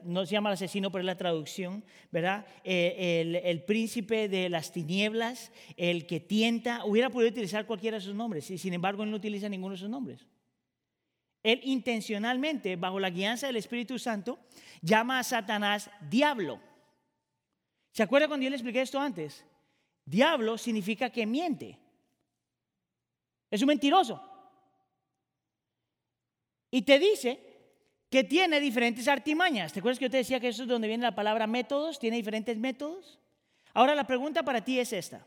[0.05, 2.47] no se llama el asesino, pero es la traducción, ¿verdad?
[2.65, 8.15] Eh, el, príncipe de las tinieblas, el que tienta, hubiera podido utilizar cualquiera de esos
[8.15, 10.27] nombres, y sin embargo él no utiliza ninguno de esos nombres.
[11.43, 14.39] Él intencionalmente, bajo la guianza del Espíritu Santo,
[14.81, 16.59] llama a Satanás diablo.
[17.93, 19.45] ¿Se acuerda cuando yo le expliqué esto antes?
[20.07, 21.79] Diablo significa que miente.
[23.51, 24.23] Es un mentiroso.
[26.71, 27.41] Y te dice
[28.09, 29.73] que tiene diferentes artimañas.
[29.73, 31.99] ¿Te acuerdas que yo te decía que eso es donde viene la palabra métodos?
[31.99, 33.19] Tiene diferentes métodos.
[33.75, 35.27] Ahora la pregunta para ti es esta.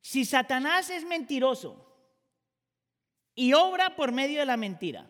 [0.00, 1.86] Si Satanás es mentiroso
[3.34, 5.08] y obra por medio de la mentira,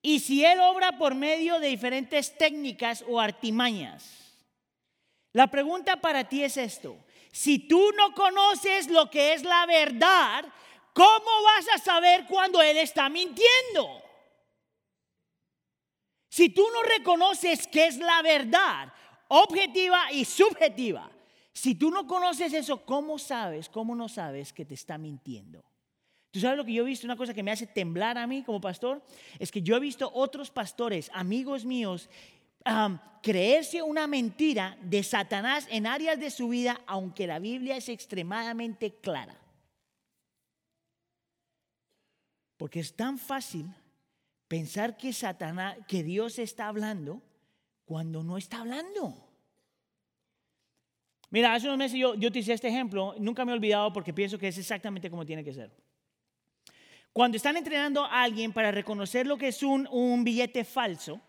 [0.00, 4.27] y si él obra por medio de diferentes técnicas o artimañas,
[5.32, 6.96] la pregunta para ti es esto.
[7.32, 10.44] Si tú no conoces lo que es la verdad,
[10.92, 14.02] ¿cómo vas a saber cuando Él está mintiendo?
[16.28, 18.92] Si tú no reconoces qué es la verdad,
[19.28, 21.10] objetiva y subjetiva,
[21.52, 25.64] si tú no conoces eso, ¿cómo sabes, cómo no sabes que te está mintiendo?
[26.30, 27.06] ¿Tú sabes lo que yo he visto?
[27.06, 29.02] Una cosa que me hace temblar a mí como pastor,
[29.38, 32.08] es que yo he visto otros pastores, amigos míos,
[33.22, 38.94] creerse una mentira de Satanás en áreas de su vida, aunque la Biblia es extremadamente
[38.94, 39.36] clara.
[42.56, 43.66] Porque es tan fácil
[44.48, 47.22] pensar que Satanás, que Dios está hablando
[47.84, 49.24] cuando no está hablando.
[51.30, 54.38] Mira, hace unos meses yo, yo hice este ejemplo, nunca me he olvidado porque pienso
[54.38, 55.70] que es exactamente como tiene que ser.
[57.12, 61.20] Cuando están entrenando a alguien para reconocer lo que es un billete falso,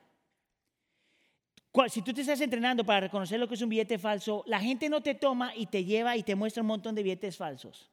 [1.88, 4.89] si tú te estás entrenando para reconocer lo que es un billete falso, la gente
[4.89, 7.91] no te toma y te lleva y te muestra un montón de billetes falsos.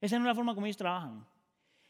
[0.00, 1.26] Esa no es la forma como ellos trabajan.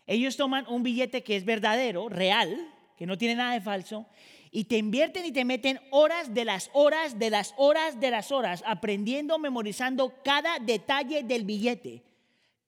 [0.06, 2.56] Ellos toman un billete que es verdadero, real,
[2.96, 4.06] que no tiene nada de falso,
[4.50, 8.32] y te invierten y te meten horas de las horas, de las horas, de las
[8.32, 12.07] horas, aprendiendo, memorizando cada detalle del billete.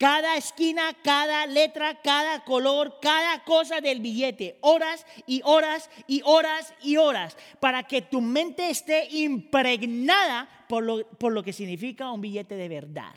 [0.00, 4.56] Cada esquina, cada letra, cada color, cada cosa del billete.
[4.62, 7.36] Horas y horas y horas y horas.
[7.60, 12.70] Para que tu mente esté impregnada por lo, por lo que significa un billete de
[12.70, 13.14] verdad.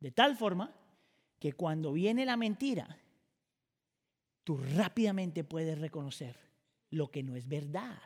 [0.00, 0.70] De tal forma
[1.38, 2.98] que cuando viene la mentira,
[4.44, 6.38] tú rápidamente puedes reconocer
[6.90, 7.98] lo que no es verdad.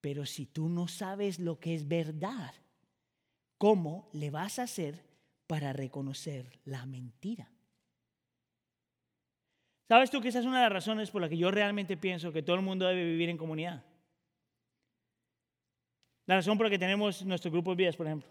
[0.00, 2.54] Pero si tú no sabes lo que es verdad,
[3.58, 5.04] ¿Cómo le vas a hacer
[5.46, 7.50] para reconocer la mentira?
[9.88, 12.32] ¿Sabes tú que esa es una de las razones por las que yo realmente pienso
[12.32, 13.84] que todo el mundo debe vivir en comunidad?
[16.26, 18.28] La razón por la que tenemos nuestros grupos de vidas, por ejemplo.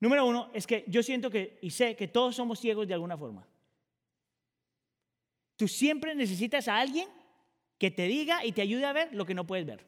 [0.00, 3.18] Número uno es que yo siento que y sé que todos somos ciegos de alguna
[3.18, 3.46] forma.
[5.56, 7.06] Tú siempre necesitas a alguien
[7.76, 9.86] que te diga y te ayude a ver lo que no puedes ver.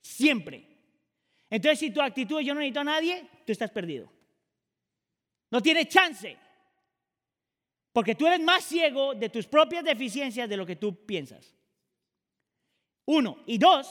[0.00, 0.71] Siempre.
[1.52, 4.10] Entonces, si tu actitud es yo no necesito a nadie, tú estás perdido.
[5.50, 6.34] No tienes chance.
[7.92, 11.54] Porque tú eres más ciego de tus propias deficiencias de lo que tú piensas.
[13.04, 13.40] Uno.
[13.44, 13.86] Y dos,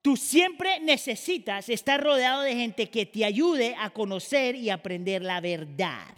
[0.00, 5.42] tú siempre necesitas estar rodeado de gente que te ayude a conocer y aprender la
[5.42, 6.16] verdad.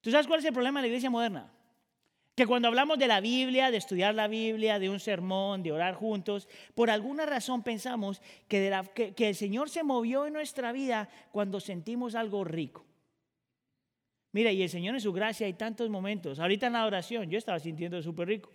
[0.00, 1.53] ¿Tú sabes cuál es el problema de la iglesia moderna?
[2.34, 5.94] Que cuando hablamos de la Biblia, de estudiar la Biblia, de un sermón, de orar
[5.94, 8.68] juntos, por alguna razón pensamos que,
[9.16, 12.84] el Señor se movió en nuestra vida cuando sentimos algo rico.
[14.32, 16.40] Mira, y el Señor en su gracia hay tantos momentos.
[16.40, 18.50] Ahorita en la oración yo estaba sintiendo súper rico.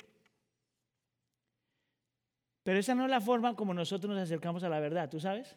[2.63, 5.55] Pero esa no es la forma como nosotros nos acercamos a la verdad, ¿tú sabes?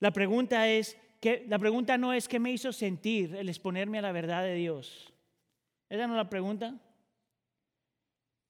[0.00, 4.02] La pregunta es, que, la pregunta no es qué me hizo sentir el exponerme a
[4.02, 5.12] la verdad de Dios.
[5.88, 6.78] Esa no es la pregunta.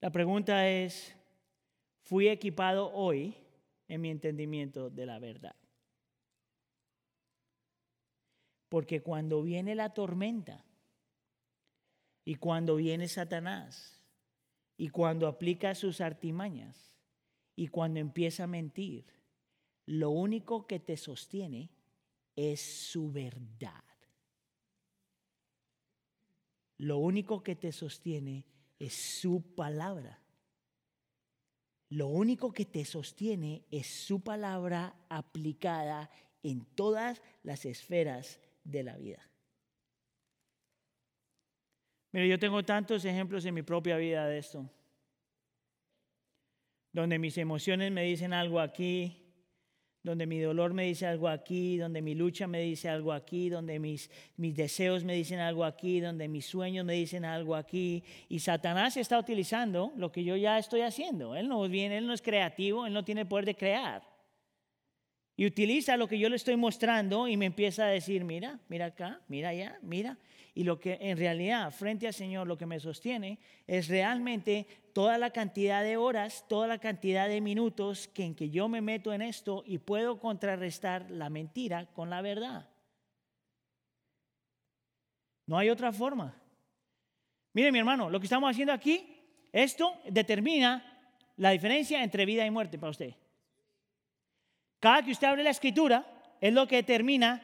[0.00, 1.14] La pregunta es,
[2.02, 3.34] ¿fui equipado hoy
[3.88, 5.56] en mi entendimiento de la verdad?
[8.68, 10.64] Porque cuando viene la tormenta
[12.24, 14.04] y cuando viene Satanás
[14.76, 16.94] y cuando aplica sus artimañas
[17.56, 19.06] y cuando empieza a mentir,
[19.86, 21.70] lo único que te sostiene
[22.36, 23.87] es su verdad.
[26.78, 28.44] Lo único que te sostiene
[28.78, 30.20] es su palabra.
[31.90, 36.10] Lo único que te sostiene es su palabra aplicada
[36.42, 39.28] en todas las esferas de la vida.
[42.12, 44.70] Mire, yo tengo tantos ejemplos en mi propia vida de esto,
[46.92, 49.27] donde mis emociones me dicen algo aquí,
[50.02, 53.78] donde mi dolor me dice algo aquí, donde mi lucha me dice algo aquí, donde
[53.78, 58.02] mis, mis deseos me dicen algo aquí, donde mis sueños me dicen algo aquí.
[58.28, 61.36] Y Satanás está utilizando lo que yo ya estoy haciendo.
[61.36, 64.07] Él no, viene, él no es creativo, él no tiene poder de crear.
[65.38, 68.86] Y utiliza lo que yo le estoy mostrando y me empieza a decir, mira, mira
[68.86, 70.18] acá, mira allá, mira.
[70.52, 75.16] Y lo que en realidad, frente al Señor, lo que me sostiene es realmente toda
[75.16, 79.12] la cantidad de horas, toda la cantidad de minutos que en que yo me meto
[79.12, 82.68] en esto y puedo contrarrestar la mentira con la verdad.
[85.46, 86.34] No hay otra forma.
[87.52, 89.22] Mire mi hermano, lo que estamos haciendo aquí,
[89.52, 93.14] esto determina la diferencia entre vida y muerte para usted.
[94.80, 96.06] Cada que usted abre la escritura
[96.40, 97.42] es lo que determina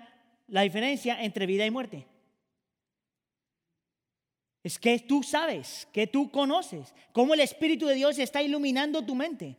[0.48, 2.06] la diferencia entre vida y muerte.
[4.62, 9.14] Es que tú sabes, que tú conoces, cómo el Espíritu de Dios está iluminando tu
[9.14, 9.58] mente.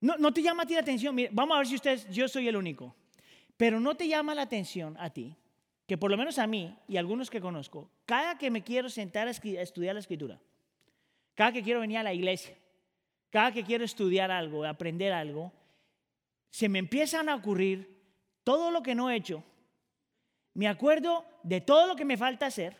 [0.00, 2.48] No, no te llama a ti la atención, vamos a ver si usted, yo soy
[2.48, 2.94] el único,
[3.56, 5.36] pero no te llama la atención a ti,
[5.86, 8.88] que por lo menos a mí y a algunos que conozco, cada que me quiero
[8.88, 10.40] sentar a estudiar la escritura,
[11.34, 12.56] cada que quiero venir a la iglesia,
[13.30, 15.52] cada que quiero estudiar algo, aprender algo,
[16.56, 18.02] se me empiezan a ocurrir
[18.42, 19.44] todo lo que no he hecho.
[20.54, 22.74] Me acuerdo de todo lo que me falta hacer.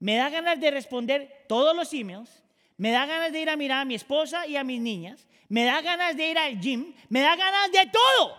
[0.00, 2.42] Me da ganas de responder todos los emails.
[2.76, 5.28] Me da ganas de ir a mirar a mi esposa y a mis niñas.
[5.48, 6.96] Me da ganas de ir al gym.
[7.08, 8.34] Me da ganas de todo.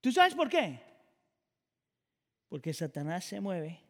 [0.00, 0.80] ¿Tú sabes por qué?
[2.48, 3.80] Porque Satanás se mueve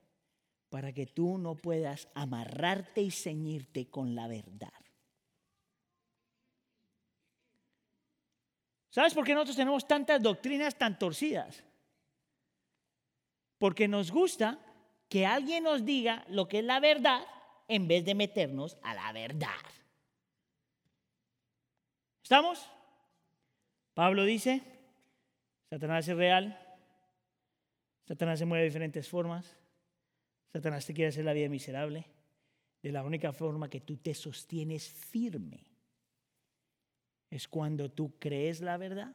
[0.70, 4.85] para que tú no puedas amarrarte y ceñirte con la verdad.
[8.96, 11.62] ¿Sabes por qué nosotros tenemos tantas doctrinas tan torcidas?
[13.58, 14.58] Porque nos gusta
[15.10, 17.20] que alguien nos diga lo que es la verdad
[17.68, 19.50] en vez de meternos a la verdad.
[22.22, 22.70] ¿Estamos?
[23.92, 24.62] Pablo dice,
[25.68, 26.58] Satanás es real,
[28.08, 29.58] Satanás se mueve de diferentes formas,
[30.50, 32.06] Satanás te quiere hacer la vida miserable,
[32.80, 35.75] de la única forma que tú te sostienes firme
[37.36, 39.14] es cuando tú crees la verdad,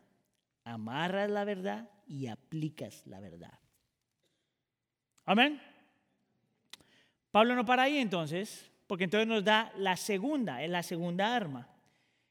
[0.63, 3.59] amarras la verdad y aplicas la verdad.
[5.25, 5.61] Amén.
[7.31, 11.67] Pablo no para ahí entonces, porque entonces nos da la segunda, es la segunda arma,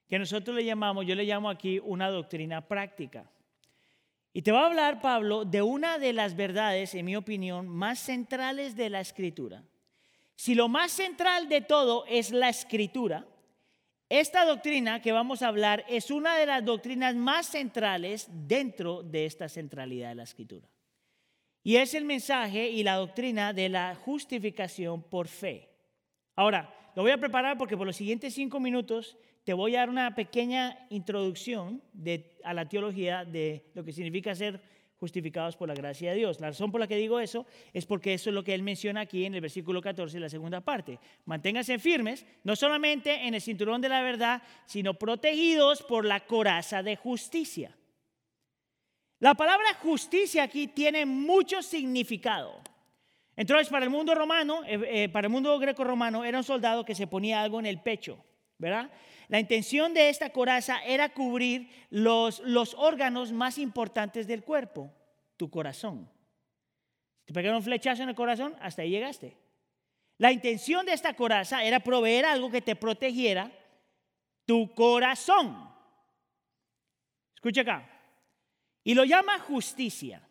[0.09, 3.31] que nosotros le llamamos, yo le llamo aquí una doctrina práctica.
[4.33, 7.99] Y te va a hablar Pablo de una de las verdades, en mi opinión, más
[7.99, 9.65] centrales de la escritura.
[10.37, 13.27] Si lo más central de todo es la escritura,
[14.11, 19.25] esta doctrina que vamos a hablar es una de las doctrinas más centrales dentro de
[19.25, 20.69] esta centralidad de la escritura.
[21.63, 25.69] Y es el mensaje y la doctrina de la justificación por fe.
[26.35, 29.91] Ahora, lo voy a preparar porque por los siguientes cinco minutos te voy a dar
[29.91, 31.81] una pequeña introducción
[32.43, 34.61] a la teología de lo que significa ser
[35.01, 36.39] justificados por la gracia de Dios.
[36.41, 39.01] La razón por la que digo eso es porque eso es lo que él menciona
[39.01, 40.99] aquí en el versículo 14, la segunda parte.
[41.25, 46.83] Manténganse firmes, no solamente en el cinturón de la verdad, sino protegidos por la coraza
[46.83, 47.75] de justicia.
[49.19, 52.61] La palabra justicia aquí tiene mucho significado.
[53.37, 56.95] Entonces, para el mundo romano, eh, eh, para el mundo greco-romano, era un soldado que
[56.95, 58.23] se ponía algo en el pecho,
[58.61, 58.91] ¿verdad?
[59.29, 64.93] La intención de esta coraza era cubrir los, los órganos más importantes del cuerpo,
[65.37, 66.09] tu corazón.
[67.25, 69.37] te pegaron un flechazo en el corazón, hasta ahí llegaste.
[70.19, 73.51] La intención de esta coraza era proveer algo que te protegiera
[74.45, 75.71] tu corazón.
[77.35, 77.89] Escucha acá.
[78.85, 80.23] Y lo llama justicia.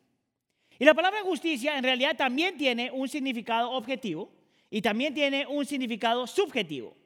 [0.78, 4.32] Y la palabra justicia en realidad también tiene un significado objetivo
[4.70, 6.99] y también tiene un significado subjetivo.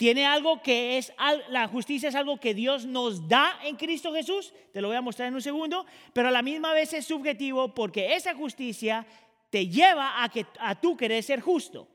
[0.00, 1.12] Tiene algo que es,
[1.50, 5.02] la justicia es algo que Dios nos da en Cristo Jesús, te lo voy a
[5.02, 5.84] mostrar en un segundo,
[6.14, 9.06] pero a la misma vez es subjetivo porque esa justicia
[9.50, 11.86] te lleva a, que, a tú querer ser justo.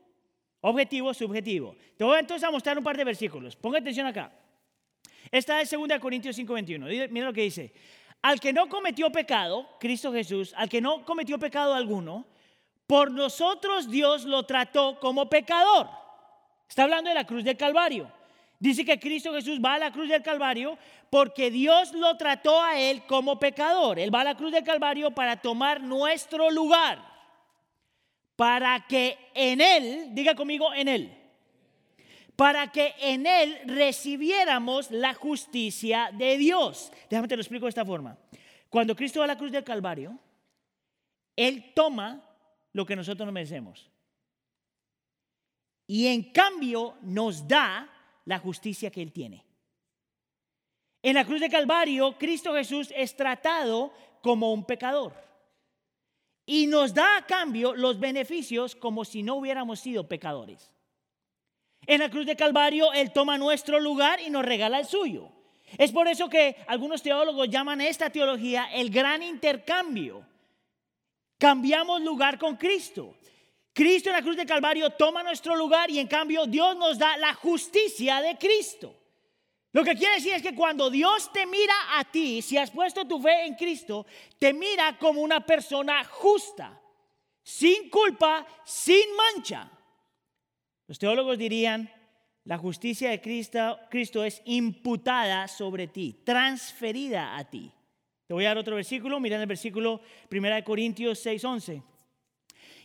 [0.62, 1.76] Objetivo, subjetivo.
[1.98, 3.56] Te voy entonces a mostrar un par de versículos.
[3.56, 4.32] Ponga atención acá.
[5.32, 7.10] Esta es 2 Corintios 5:21.
[7.10, 7.74] Mira lo que dice.
[8.22, 12.28] al que no cometió pecado, Cristo Jesús, al que no cometió pecado alguno,
[12.86, 16.05] por nosotros Dios lo trató como pecador.
[16.68, 18.12] Está hablando de la cruz del Calvario.
[18.60, 20.78] Dice que Cristo Jesús va a la cruz del Calvario
[21.10, 24.00] porque Dios lo trató a él como pecador.
[24.00, 27.00] Él va a la cruz del Calvario para tomar nuestro lugar.
[28.36, 31.18] Para que en él, diga conmigo, en él.
[32.36, 36.92] Para que en él recibiéramos la justicia de Dios.
[37.10, 38.18] Déjame te lo explico de esta forma.
[38.70, 40.18] Cuando Cristo va a la cruz del Calvario,
[41.36, 42.22] él toma
[42.74, 43.90] lo que nosotros no merecemos.
[45.88, 47.90] Y en cambio nos da
[48.26, 49.46] la justicia que Él tiene.
[51.02, 55.14] En la cruz de Calvario, Cristo Jesús es tratado como un pecador.
[56.48, 60.72] Y nos da a cambio los beneficios como si no hubiéramos sido pecadores.
[61.88, 65.32] En la cruz de Calvario, Él toma nuestro lugar y nos regala el suyo.
[65.78, 70.26] Es por eso que algunos teólogos llaman esta teología el gran intercambio.
[71.38, 73.16] Cambiamos lugar con Cristo.
[73.76, 77.18] Cristo en la cruz de Calvario toma nuestro lugar y en cambio Dios nos da
[77.18, 78.96] la justicia de Cristo.
[79.74, 83.06] Lo que quiere decir es que cuando Dios te mira a ti, si has puesto
[83.06, 84.06] tu fe en Cristo,
[84.40, 86.82] te mira como una persona justa,
[87.44, 89.70] sin culpa, sin mancha.
[90.88, 91.92] Los teólogos dirían,
[92.46, 97.70] la justicia de Cristo, Cristo es imputada sobre ti, transferida a ti.
[98.26, 100.00] Te voy a dar otro versículo, miren el versículo
[100.32, 101.95] 1 Corintios 6:11.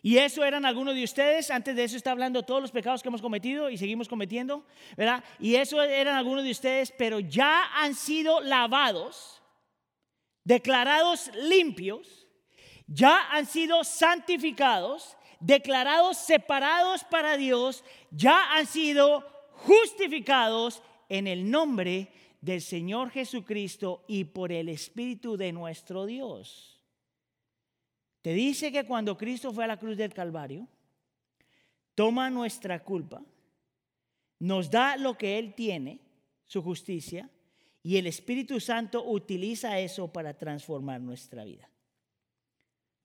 [0.03, 1.51] Y eso eran algunos de ustedes.
[1.51, 4.65] Antes de eso está hablando todos los pecados que hemos cometido y seguimos cometiendo,
[4.97, 5.23] ¿verdad?
[5.39, 9.43] Y eso eran algunos de ustedes, pero ya han sido lavados,
[10.45, 12.27] declarados limpios,
[12.87, 22.09] ya han sido santificados, declarados separados para Dios, ya han sido justificados en el nombre
[22.41, 26.70] del Señor Jesucristo y por el Espíritu de nuestro Dios.
[28.23, 30.69] Te dice que cuando Cristo fue a la cruz del Calvario,
[31.95, 33.23] toma nuestra culpa,
[34.39, 36.01] nos da lo que Él tiene,
[36.47, 37.29] su justicia,
[37.83, 41.71] y el Espíritu Santo utiliza eso para transformar nuestra vida.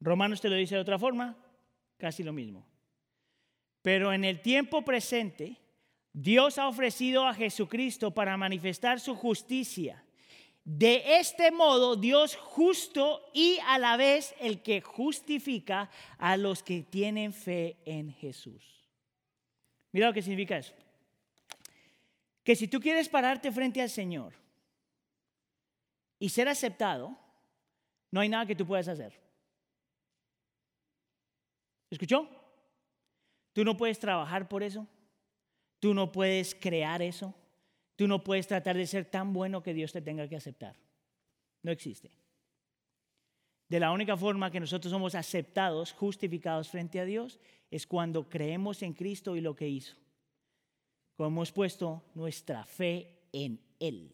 [0.02, 1.38] Romanos te lo dice de otra forma,
[1.98, 2.66] casi lo mismo.
[3.82, 5.58] Pero en el tiempo presente,
[6.12, 10.05] Dios ha ofrecido a Jesucristo para manifestar su justicia
[10.66, 16.82] de este modo, Dios justo y a la vez el que justifica a los que
[16.82, 18.90] tienen fe en Jesús.
[19.92, 20.74] Mira lo que significa eso.
[22.44, 24.34] Que si tú quieres pararte frente al Señor
[26.18, 27.16] y ser aceptado,
[28.10, 29.22] no hay nada que tú puedas hacer.
[31.92, 32.28] ¿Escuchó?
[33.54, 34.88] Tú no puedes trabajar por eso.
[35.80, 37.36] Tú no puedes crear eso.
[37.96, 40.76] Tú no puedes tratar de ser tan bueno que Dios te tenga que aceptar.
[41.64, 42.12] No existe.
[43.68, 47.40] De la única forma que nosotros somos aceptados, justificados frente a Dios,
[47.72, 49.96] es cuando creemos en Cristo y lo que hizo.
[51.16, 54.12] Como hemos puesto nuestra fe en Él.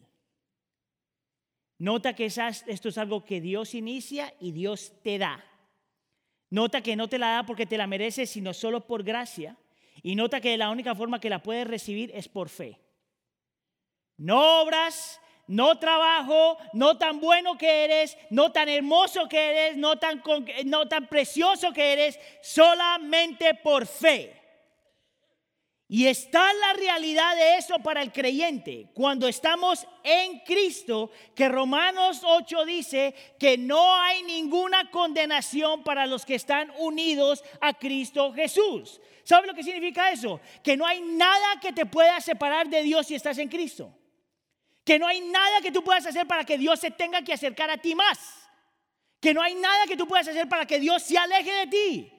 [1.78, 5.44] Nota que esto es algo que Dios inicia y Dios te da.
[6.48, 9.56] Nota que no te la da porque te la mereces, sino solo por gracia.
[10.02, 12.78] Y nota que la única forma que la puedes recibir es por fe.
[14.16, 19.98] No obras, no trabajo, no tan bueno que eres, no tan hermoso que eres, no
[19.98, 20.22] tan,
[20.64, 24.42] no tan precioso que eres, solamente por fe.
[25.88, 28.88] Y está la realidad de eso para el creyente.
[28.94, 36.24] Cuando estamos en Cristo, que Romanos 8 dice que no hay ninguna condenación para los
[36.24, 39.02] que están unidos a Cristo Jesús.
[39.22, 40.40] ¿Sabe lo que significa eso?
[40.64, 43.92] Que no hay nada que te pueda separar de Dios si estás en Cristo.
[44.84, 47.70] Que no hay nada que tú puedas hacer para que Dios se tenga que acercar
[47.70, 48.18] a ti más.
[49.20, 52.12] Que no hay nada que tú puedas hacer para que Dios se aleje de ti.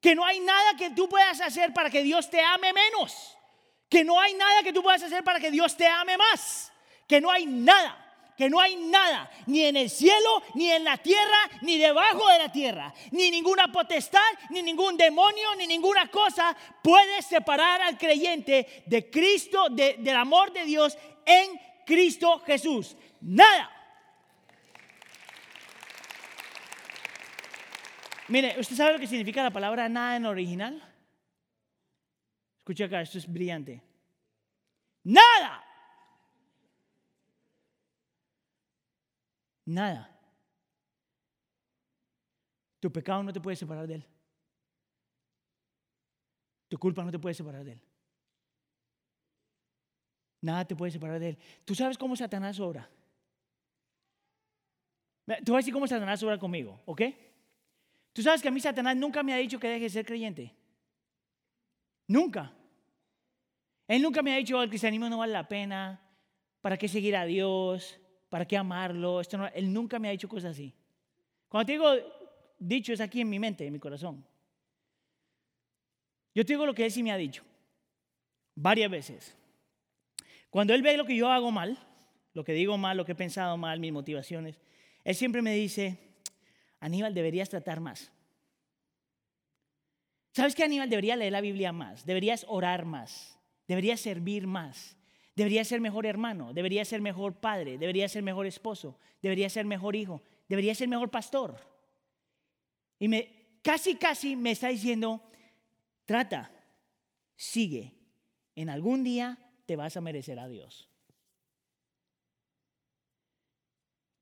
[0.00, 3.36] Que no hay nada que tú puedas hacer para que Dios te ame menos.
[3.88, 6.72] Que no hay nada que tú puedas hacer para que Dios te ame más.
[7.08, 8.02] Que no hay nada
[8.36, 12.38] que no hay nada, ni en el cielo, ni en la tierra, ni debajo de
[12.38, 18.82] la tierra, ni ninguna potestad, ni ningún demonio, ni ninguna cosa puede separar al creyente
[18.86, 22.96] de Cristo, del amor de Dios en Cristo Jesús.
[23.20, 23.70] Nada.
[28.28, 30.82] Mire, ¿usted sabe lo que significa la palabra nada en original?
[32.58, 33.82] Escucha acá, esto es brillante.
[35.04, 35.64] Nada.
[39.64, 40.08] Nada.
[42.80, 44.06] Tu pecado no te puede separar de Él.
[46.68, 47.91] Tu culpa no te puede separar de Él.
[50.42, 51.38] Nada te puede separar de Él.
[51.64, 52.90] ¿Tú sabes cómo Satanás obra?
[55.24, 57.02] Te voy a decir cómo Satanás obra conmigo, ¿ok?
[58.12, 60.52] Tú sabes que a mí Satanás nunca me ha dicho que deje de ser creyente.
[62.08, 62.52] Nunca.
[63.86, 66.00] Él nunca me ha dicho el cristianismo no vale la pena,
[66.60, 67.98] ¿para qué seguir a Dios?
[68.28, 69.20] ¿Para qué amarlo?
[69.20, 70.74] Esto no, él nunca me ha dicho cosas así.
[71.48, 71.88] Cuando te digo
[72.58, 74.24] dicho es aquí en mi mente, en mi corazón.
[76.34, 77.44] Yo te digo lo que él sí me ha dicho,
[78.56, 79.36] varias veces.
[80.52, 81.78] Cuando él ve lo que yo hago mal,
[82.34, 84.60] lo que digo mal, lo que he pensado mal, mis motivaciones,
[85.02, 85.98] él siempre me dice,
[86.78, 88.12] Aníbal, deberías tratar más.
[90.32, 90.90] ¿Sabes qué, Aníbal?
[90.90, 94.94] Debería leer la Biblia más, deberías orar más, deberías servir más,
[95.34, 99.96] deberías ser mejor hermano, deberías ser mejor padre, deberías ser mejor esposo, deberías ser mejor
[99.96, 101.56] hijo, deberías ser mejor pastor.
[102.98, 105.22] Y me, casi, casi me está diciendo,
[106.04, 106.50] trata,
[107.36, 107.94] sigue,
[108.54, 110.88] en algún día te vas a merecer a Dios.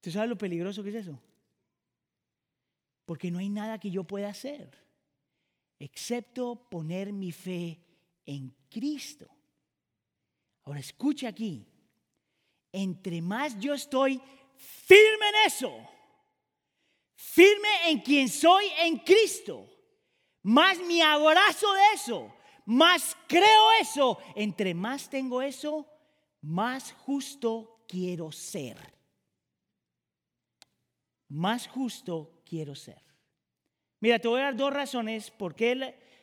[0.00, 1.18] ¿Tú sabes lo peligroso que es eso?
[3.04, 4.80] Porque no hay nada que yo pueda hacer
[5.80, 7.80] excepto poner mi fe
[8.26, 9.26] en Cristo.
[10.64, 11.66] Ahora escucha aquí,
[12.70, 14.20] entre más yo estoy
[14.56, 15.72] firme en eso,
[17.16, 19.66] firme en quien soy en Cristo,
[20.42, 22.34] más me abrazo de eso,
[22.70, 25.88] más creo eso, entre más tengo eso,
[26.40, 28.76] más justo quiero ser.
[31.28, 33.02] Más justo quiero ser.
[33.98, 35.74] Mira, te voy a dar dos razones por qué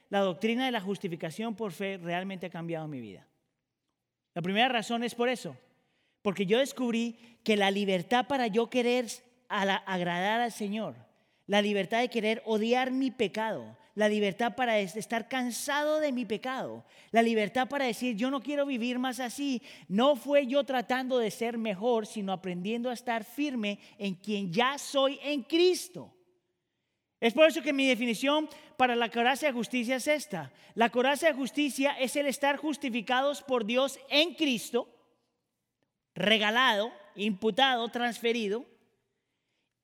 [0.09, 3.27] la, doctrina de la justificación por fe realmente ha cambiado mi vida.
[4.33, 5.57] La primera razón es por eso,
[6.21, 9.07] porque yo descubrí que la libertad para yo querer
[9.49, 10.95] agradar al Señor,
[11.45, 16.85] la libertad de querer odiar mi pecado, la libertad para estar cansado de mi pecado,
[17.09, 21.31] la libertad para decir yo no quiero vivir más así, no fue yo tratando de
[21.31, 26.13] ser mejor, sino aprendiendo a estar firme en quien ya soy en Cristo.
[27.19, 30.53] Es por eso que mi definición para la coraza de justicia es esta.
[30.75, 34.87] La coraza de justicia es el estar justificados por Dios en Cristo,
[36.13, 38.63] regalado, imputado, transferido,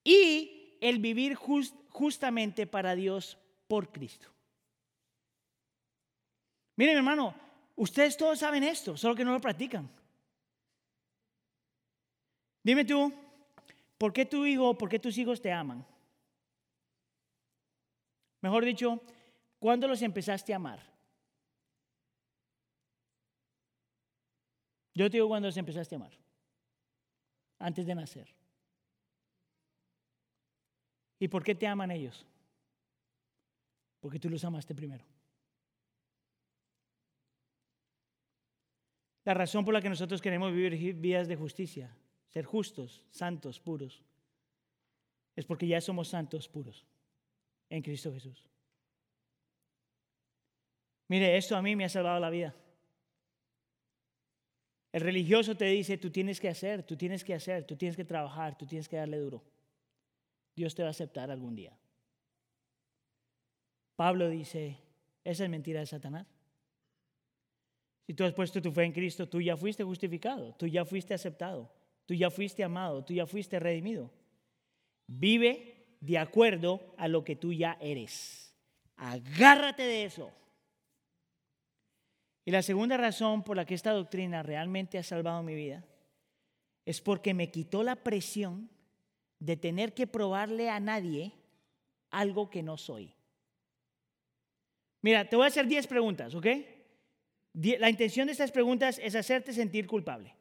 [0.04, 3.38] y el vivir justamente para Dios
[3.74, 4.28] por Cristo.
[6.76, 7.34] Miren, hermano,
[7.74, 9.90] ustedes todos saben esto, solo que no lo practican.
[12.62, 13.12] Dime tú,
[13.98, 15.84] ¿por qué tu hijo, por qué tus hijos te aman?
[18.42, 19.02] Mejor dicho,
[19.58, 20.80] ¿cuándo los empezaste a amar?
[24.94, 26.12] Yo te digo cuándo los empezaste a amar.
[27.58, 28.32] Antes de nacer.
[31.18, 32.24] ¿Y por qué te aman ellos?
[34.04, 35.02] Porque tú los amaste primero.
[39.24, 41.96] La razón por la que nosotros queremos vivir vidas de justicia,
[42.28, 44.02] ser justos, santos, puros,
[45.34, 46.84] es porque ya somos santos, puros
[47.70, 48.46] en Cristo Jesús.
[51.08, 52.54] Mire, esto a mí me ha salvado la vida.
[54.92, 58.04] El religioso te dice, tú tienes que hacer, tú tienes que hacer, tú tienes que
[58.04, 59.42] trabajar, tú tienes que darle duro.
[60.54, 61.74] Dios te va a aceptar algún día.
[63.96, 64.78] Pablo dice,
[65.22, 66.26] esa es mentira de Satanás.
[68.06, 71.14] Si tú has puesto tu fe en Cristo, tú ya fuiste justificado, tú ya fuiste
[71.14, 71.72] aceptado,
[72.04, 74.10] tú ya fuiste amado, tú ya fuiste redimido.
[75.06, 78.54] Vive de acuerdo a lo que tú ya eres.
[78.96, 80.30] Agárrate de eso.
[82.44, 85.84] Y la segunda razón por la que esta doctrina realmente ha salvado mi vida
[86.84, 88.68] es porque me quitó la presión
[89.38, 91.32] de tener que probarle a nadie
[92.10, 93.14] algo que no soy.
[95.04, 96.46] Mira, te voy a hacer 10 preguntas, ¿ok?
[97.52, 100.34] La intención de estas preguntas es hacerte sentir culpable.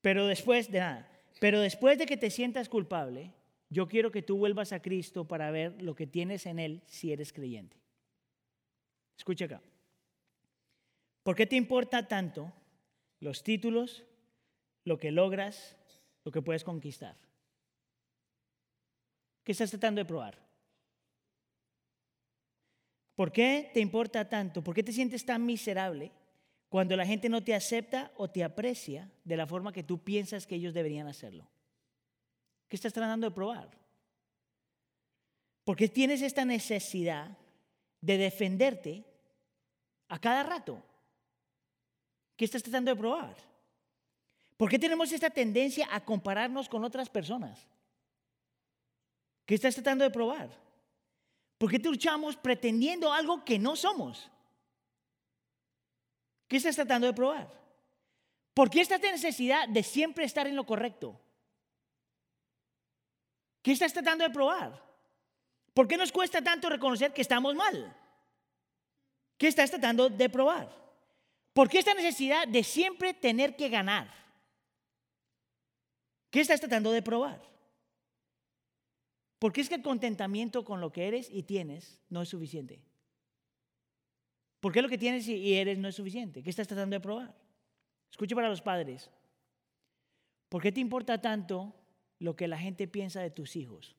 [0.00, 1.06] Pero después de nada,
[1.40, 3.34] pero después de que te sientas culpable,
[3.68, 7.12] yo quiero que tú vuelvas a Cristo para ver lo que tienes en Él si
[7.12, 7.76] eres creyente.
[9.18, 9.62] Escucha acá.
[11.22, 12.50] ¿Por qué te importa tanto
[13.20, 14.06] los títulos,
[14.86, 15.76] lo que logras,
[16.24, 17.18] lo que puedes conquistar?
[19.42, 20.53] ¿Qué estás tratando de probar?
[23.14, 24.62] ¿Por qué te importa tanto?
[24.62, 26.10] ¿Por qué te sientes tan miserable
[26.68, 30.46] cuando la gente no te acepta o te aprecia de la forma que tú piensas
[30.46, 31.48] que ellos deberían hacerlo?
[32.68, 33.70] ¿Qué estás tratando de probar?
[35.64, 37.38] Porque tienes esta necesidad
[38.00, 39.04] de defenderte
[40.08, 40.82] a cada rato.
[42.36, 43.36] ¿Qué estás tratando de probar?
[44.56, 47.66] ¿Por qué tenemos esta tendencia a compararnos con otras personas?
[49.46, 50.63] ¿Qué estás tratando de probar?
[51.64, 54.30] ¿Por qué luchamos pretendiendo algo que no somos?
[56.46, 57.48] ¿Qué estás tratando de probar?
[58.52, 61.18] ¿Por qué esta necesidad de siempre estar en lo correcto?
[63.62, 64.78] ¿Qué estás tratando de probar?
[65.72, 67.96] ¿Por qué nos cuesta tanto reconocer que estamos mal?
[69.38, 70.68] ¿Qué estás tratando de probar?
[71.54, 74.12] ¿Por qué esta necesidad de siempre tener que ganar?
[76.28, 77.53] ¿Qué estás tratando de probar?
[79.44, 82.80] Porque es que el contentamiento con lo que eres y tienes no es suficiente.
[84.58, 86.42] ¿Por qué lo que tienes y eres no es suficiente?
[86.42, 87.36] ¿Qué estás tratando de probar?
[88.10, 89.10] Escuche para los padres.
[90.48, 91.74] ¿Por qué te importa tanto
[92.20, 93.94] lo que la gente piensa de tus hijos?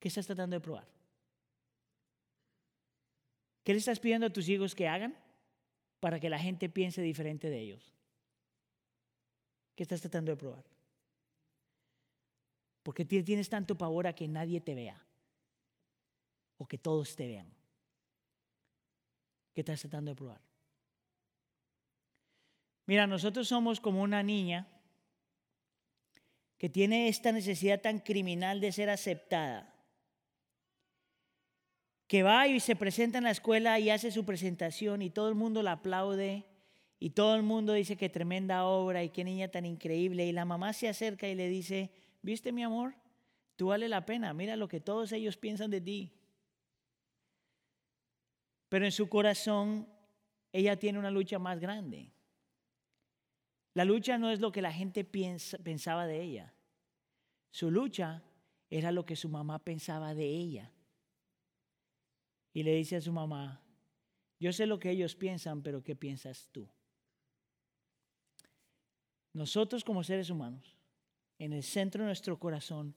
[0.00, 0.88] ¿Qué estás tratando de probar?
[3.62, 5.16] ¿Qué le estás pidiendo a tus hijos que hagan
[6.00, 7.94] para que la gente piense diferente de ellos?
[9.76, 10.77] ¿Qué estás tratando de probar?
[12.88, 14.98] ¿Por qué tienes tanto pavor a que nadie te vea?
[16.56, 17.52] O que todos te vean.
[19.52, 20.40] ¿Qué estás tratando de probar?
[22.86, 24.66] Mira, nosotros somos como una niña
[26.56, 29.70] que tiene esta necesidad tan criminal de ser aceptada,
[32.06, 35.34] que va y se presenta en la escuela y hace su presentación y todo el
[35.34, 36.46] mundo la aplaude
[36.98, 40.46] y todo el mundo dice que tremenda obra y qué niña tan increíble y la
[40.46, 41.90] mamá se acerca y le dice,
[42.22, 42.94] ¿viste mi amor?
[43.56, 46.12] Tú vale la pena, mira lo que todos ellos piensan de ti.
[48.68, 49.88] Pero en su corazón
[50.52, 52.12] ella tiene una lucha más grande.
[53.74, 56.54] La lucha no es lo que la gente pensaba de ella.
[57.50, 58.22] Su lucha
[58.70, 60.72] era lo que su mamá pensaba de ella.
[62.52, 63.62] Y le dice a su mamá,
[64.40, 66.68] yo sé lo que ellos piensan, pero ¿qué piensas tú?
[69.32, 70.77] Nosotros como seres humanos,
[71.38, 72.94] en el centro de nuestro corazón,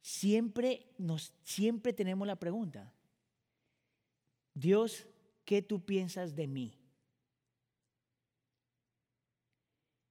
[0.00, 2.92] siempre, nos, siempre tenemos la pregunta,
[4.54, 5.06] Dios,
[5.44, 6.78] ¿qué tú piensas de mí?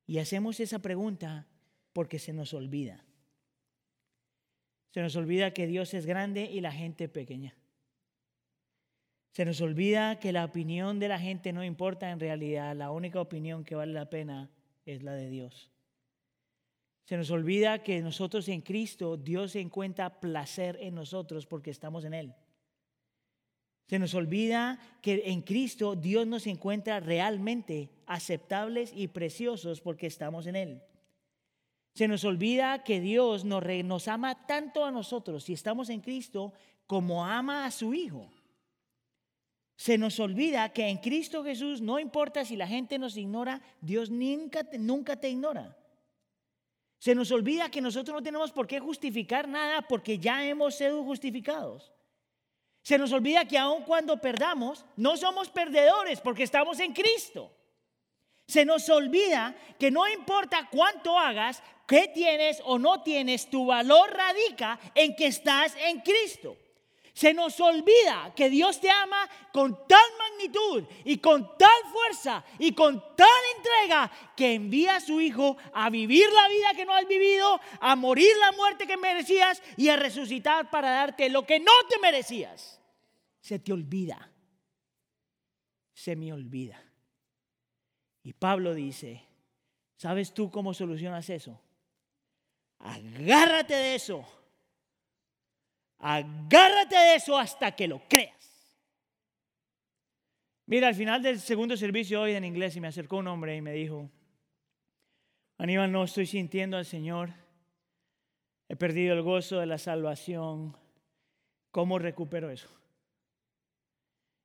[0.05, 1.47] Y hacemos esa pregunta
[1.93, 3.05] porque se nos olvida.
[4.91, 7.55] Se nos olvida que Dios es grande y la gente pequeña.
[9.31, 12.75] Se nos olvida que la opinión de la gente no importa en realidad.
[12.75, 14.51] La única opinión que vale la pena
[14.85, 15.72] es la de Dios.
[17.03, 22.13] Se nos olvida que nosotros en Cristo, Dios encuentra placer en nosotros porque estamos en
[22.13, 22.33] Él.
[23.87, 30.47] Se nos olvida que en Cristo Dios nos encuentra realmente aceptables y preciosos porque estamos
[30.47, 30.81] en Él.
[31.93, 36.53] Se nos olvida que Dios nos, nos ama tanto a nosotros si estamos en Cristo
[36.87, 38.31] como ama a su Hijo.
[39.75, 44.09] Se nos olvida que en Cristo Jesús no importa si la gente nos ignora, Dios
[44.09, 45.77] nunca, nunca te ignora.
[47.03, 51.03] Se nos olvida que nosotros no tenemos por qué justificar nada porque ya hemos sido
[51.03, 51.91] justificados.
[52.81, 57.51] Se nos olvida que aun cuando perdamos, no somos perdedores porque estamos en Cristo.
[58.47, 64.09] Se nos olvida que no importa cuánto hagas, qué tienes o no tienes, tu valor
[64.09, 66.55] radica en que estás en Cristo.
[67.11, 70.09] Se nos olvida que Dios te ama con tal
[71.05, 73.27] y con tal fuerza y con tal
[73.57, 77.95] entrega que envía a su Hijo a vivir la vida que no has vivido, a
[77.95, 82.79] morir la muerte que merecías y a resucitar para darte lo que no te merecías.
[83.41, 84.29] Se te olvida.
[85.93, 86.81] Se me olvida.
[88.23, 89.25] Y Pablo dice,
[89.97, 91.59] ¿sabes tú cómo solucionas eso?
[92.79, 94.25] Agárrate de eso
[96.03, 98.42] Agárrate de eso hasta que lo creas.
[100.65, 103.61] Mira, al final del segundo servicio hoy en inglés y me acercó un hombre y
[103.61, 104.09] me dijo,
[105.57, 107.33] Aníbal, no estoy sintiendo al Señor.
[108.69, 110.75] He perdido el gozo de la salvación.
[111.71, 112.69] ¿Cómo recupero eso?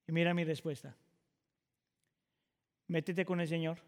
[0.06, 0.96] Y mira mi respuesta.
[2.88, 3.78] Métete con el Señor.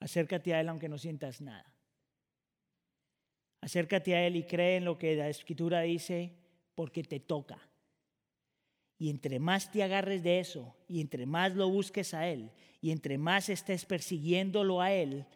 [0.00, 1.72] Acércate a Él aunque no sientas nada.
[3.60, 6.36] Acércate a Él y cree en lo que la Escritura dice
[6.74, 7.58] porque te toca.
[8.98, 12.90] Y entre más te agarres de eso, y entre más lo busques a Él, y
[12.90, 15.26] entre más estés persiguiéndolo a Él,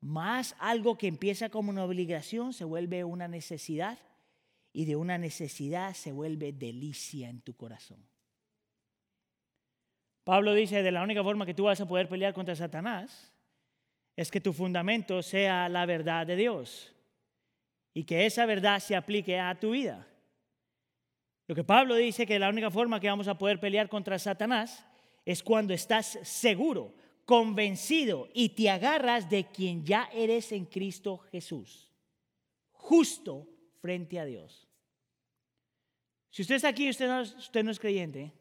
[0.00, 3.98] más algo que empieza como una obligación se vuelve una necesidad,
[4.72, 7.98] y de una necesidad se vuelve delicia en tu corazón.
[10.24, 13.32] Pablo dice, de la única forma que tú vas a poder pelear contra Satanás
[14.14, 16.94] es que tu fundamento sea la verdad de Dios
[17.94, 20.06] y que esa verdad se aplique a tu vida.
[21.48, 24.84] Lo que Pablo dice que la única forma que vamos a poder pelear contra Satanás
[25.24, 26.94] es cuando estás seguro,
[27.24, 31.90] convencido y te agarras de quien ya eres en Cristo Jesús,
[32.70, 33.48] justo
[33.80, 34.68] frente a Dios.
[36.30, 38.32] Si usted está aquí y usted no, usted no es creyente,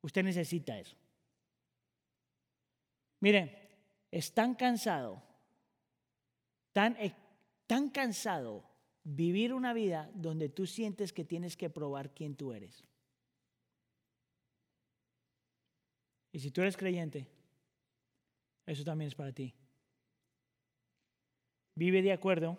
[0.00, 0.96] usted necesita eso.
[3.18, 3.68] Mire,
[4.10, 5.22] es tan cansado
[6.72, 7.14] tan, eh,
[7.66, 8.64] tan cansado
[9.04, 12.84] vivir una vida donde tú sientes que tienes que probar quién tú eres.
[16.32, 17.26] Y si tú eres creyente,
[18.66, 19.54] eso también es para ti.
[21.74, 22.58] Vive de acuerdo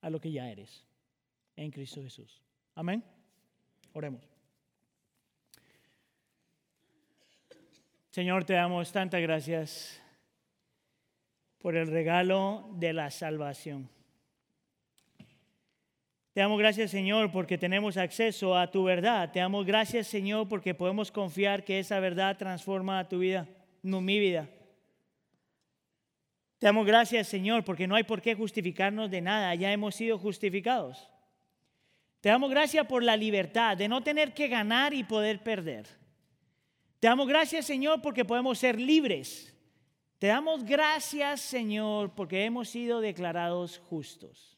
[0.00, 0.84] a lo que ya eres
[1.56, 2.42] en Cristo Jesús.
[2.74, 3.04] Amén.
[3.92, 4.28] Oremos.
[8.10, 10.00] Señor, te damos tantas gracias
[11.58, 13.88] por el regalo de la salvación.
[16.34, 19.30] Te damos gracias, Señor, porque tenemos acceso a tu verdad.
[19.30, 23.46] Te damos gracias, Señor, porque podemos confiar que esa verdad transforma tu vida,
[23.84, 24.48] no mi vida.
[26.58, 30.18] Te damos gracias, Señor, porque no hay por qué justificarnos de nada, ya hemos sido
[30.18, 31.08] justificados.
[32.20, 35.86] Te damos gracias por la libertad de no tener que ganar y poder perder.
[36.98, 39.54] Te damos gracias, Señor, porque podemos ser libres.
[40.18, 44.53] Te damos gracias, Señor, porque hemos sido declarados justos.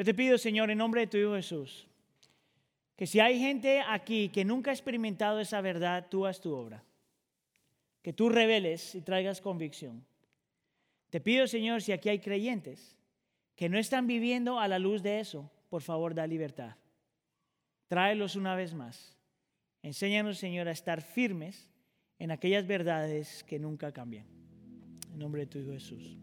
[0.00, 1.86] Yo te pido, Señor, en nombre de tu Hijo Jesús,
[2.96, 6.82] que si hay gente aquí que nunca ha experimentado esa verdad, tú haz tu obra.
[8.00, 10.02] Que tú reveles y traigas convicción.
[11.10, 12.96] Te pido, Señor, si aquí hay creyentes
[13.54, 16.76] que no están viviendo a la luz de eso, por favor, da libertad.
[17.86, 19.18] Tráelos una vez más.
[19.82, 21.68] Enséñanos, Señor, a estar firmes
[22.18, 24.24] en aquellas verdades que nunca cambian.
[25.12, 26.16] En nombre de tu Hijo Jesús.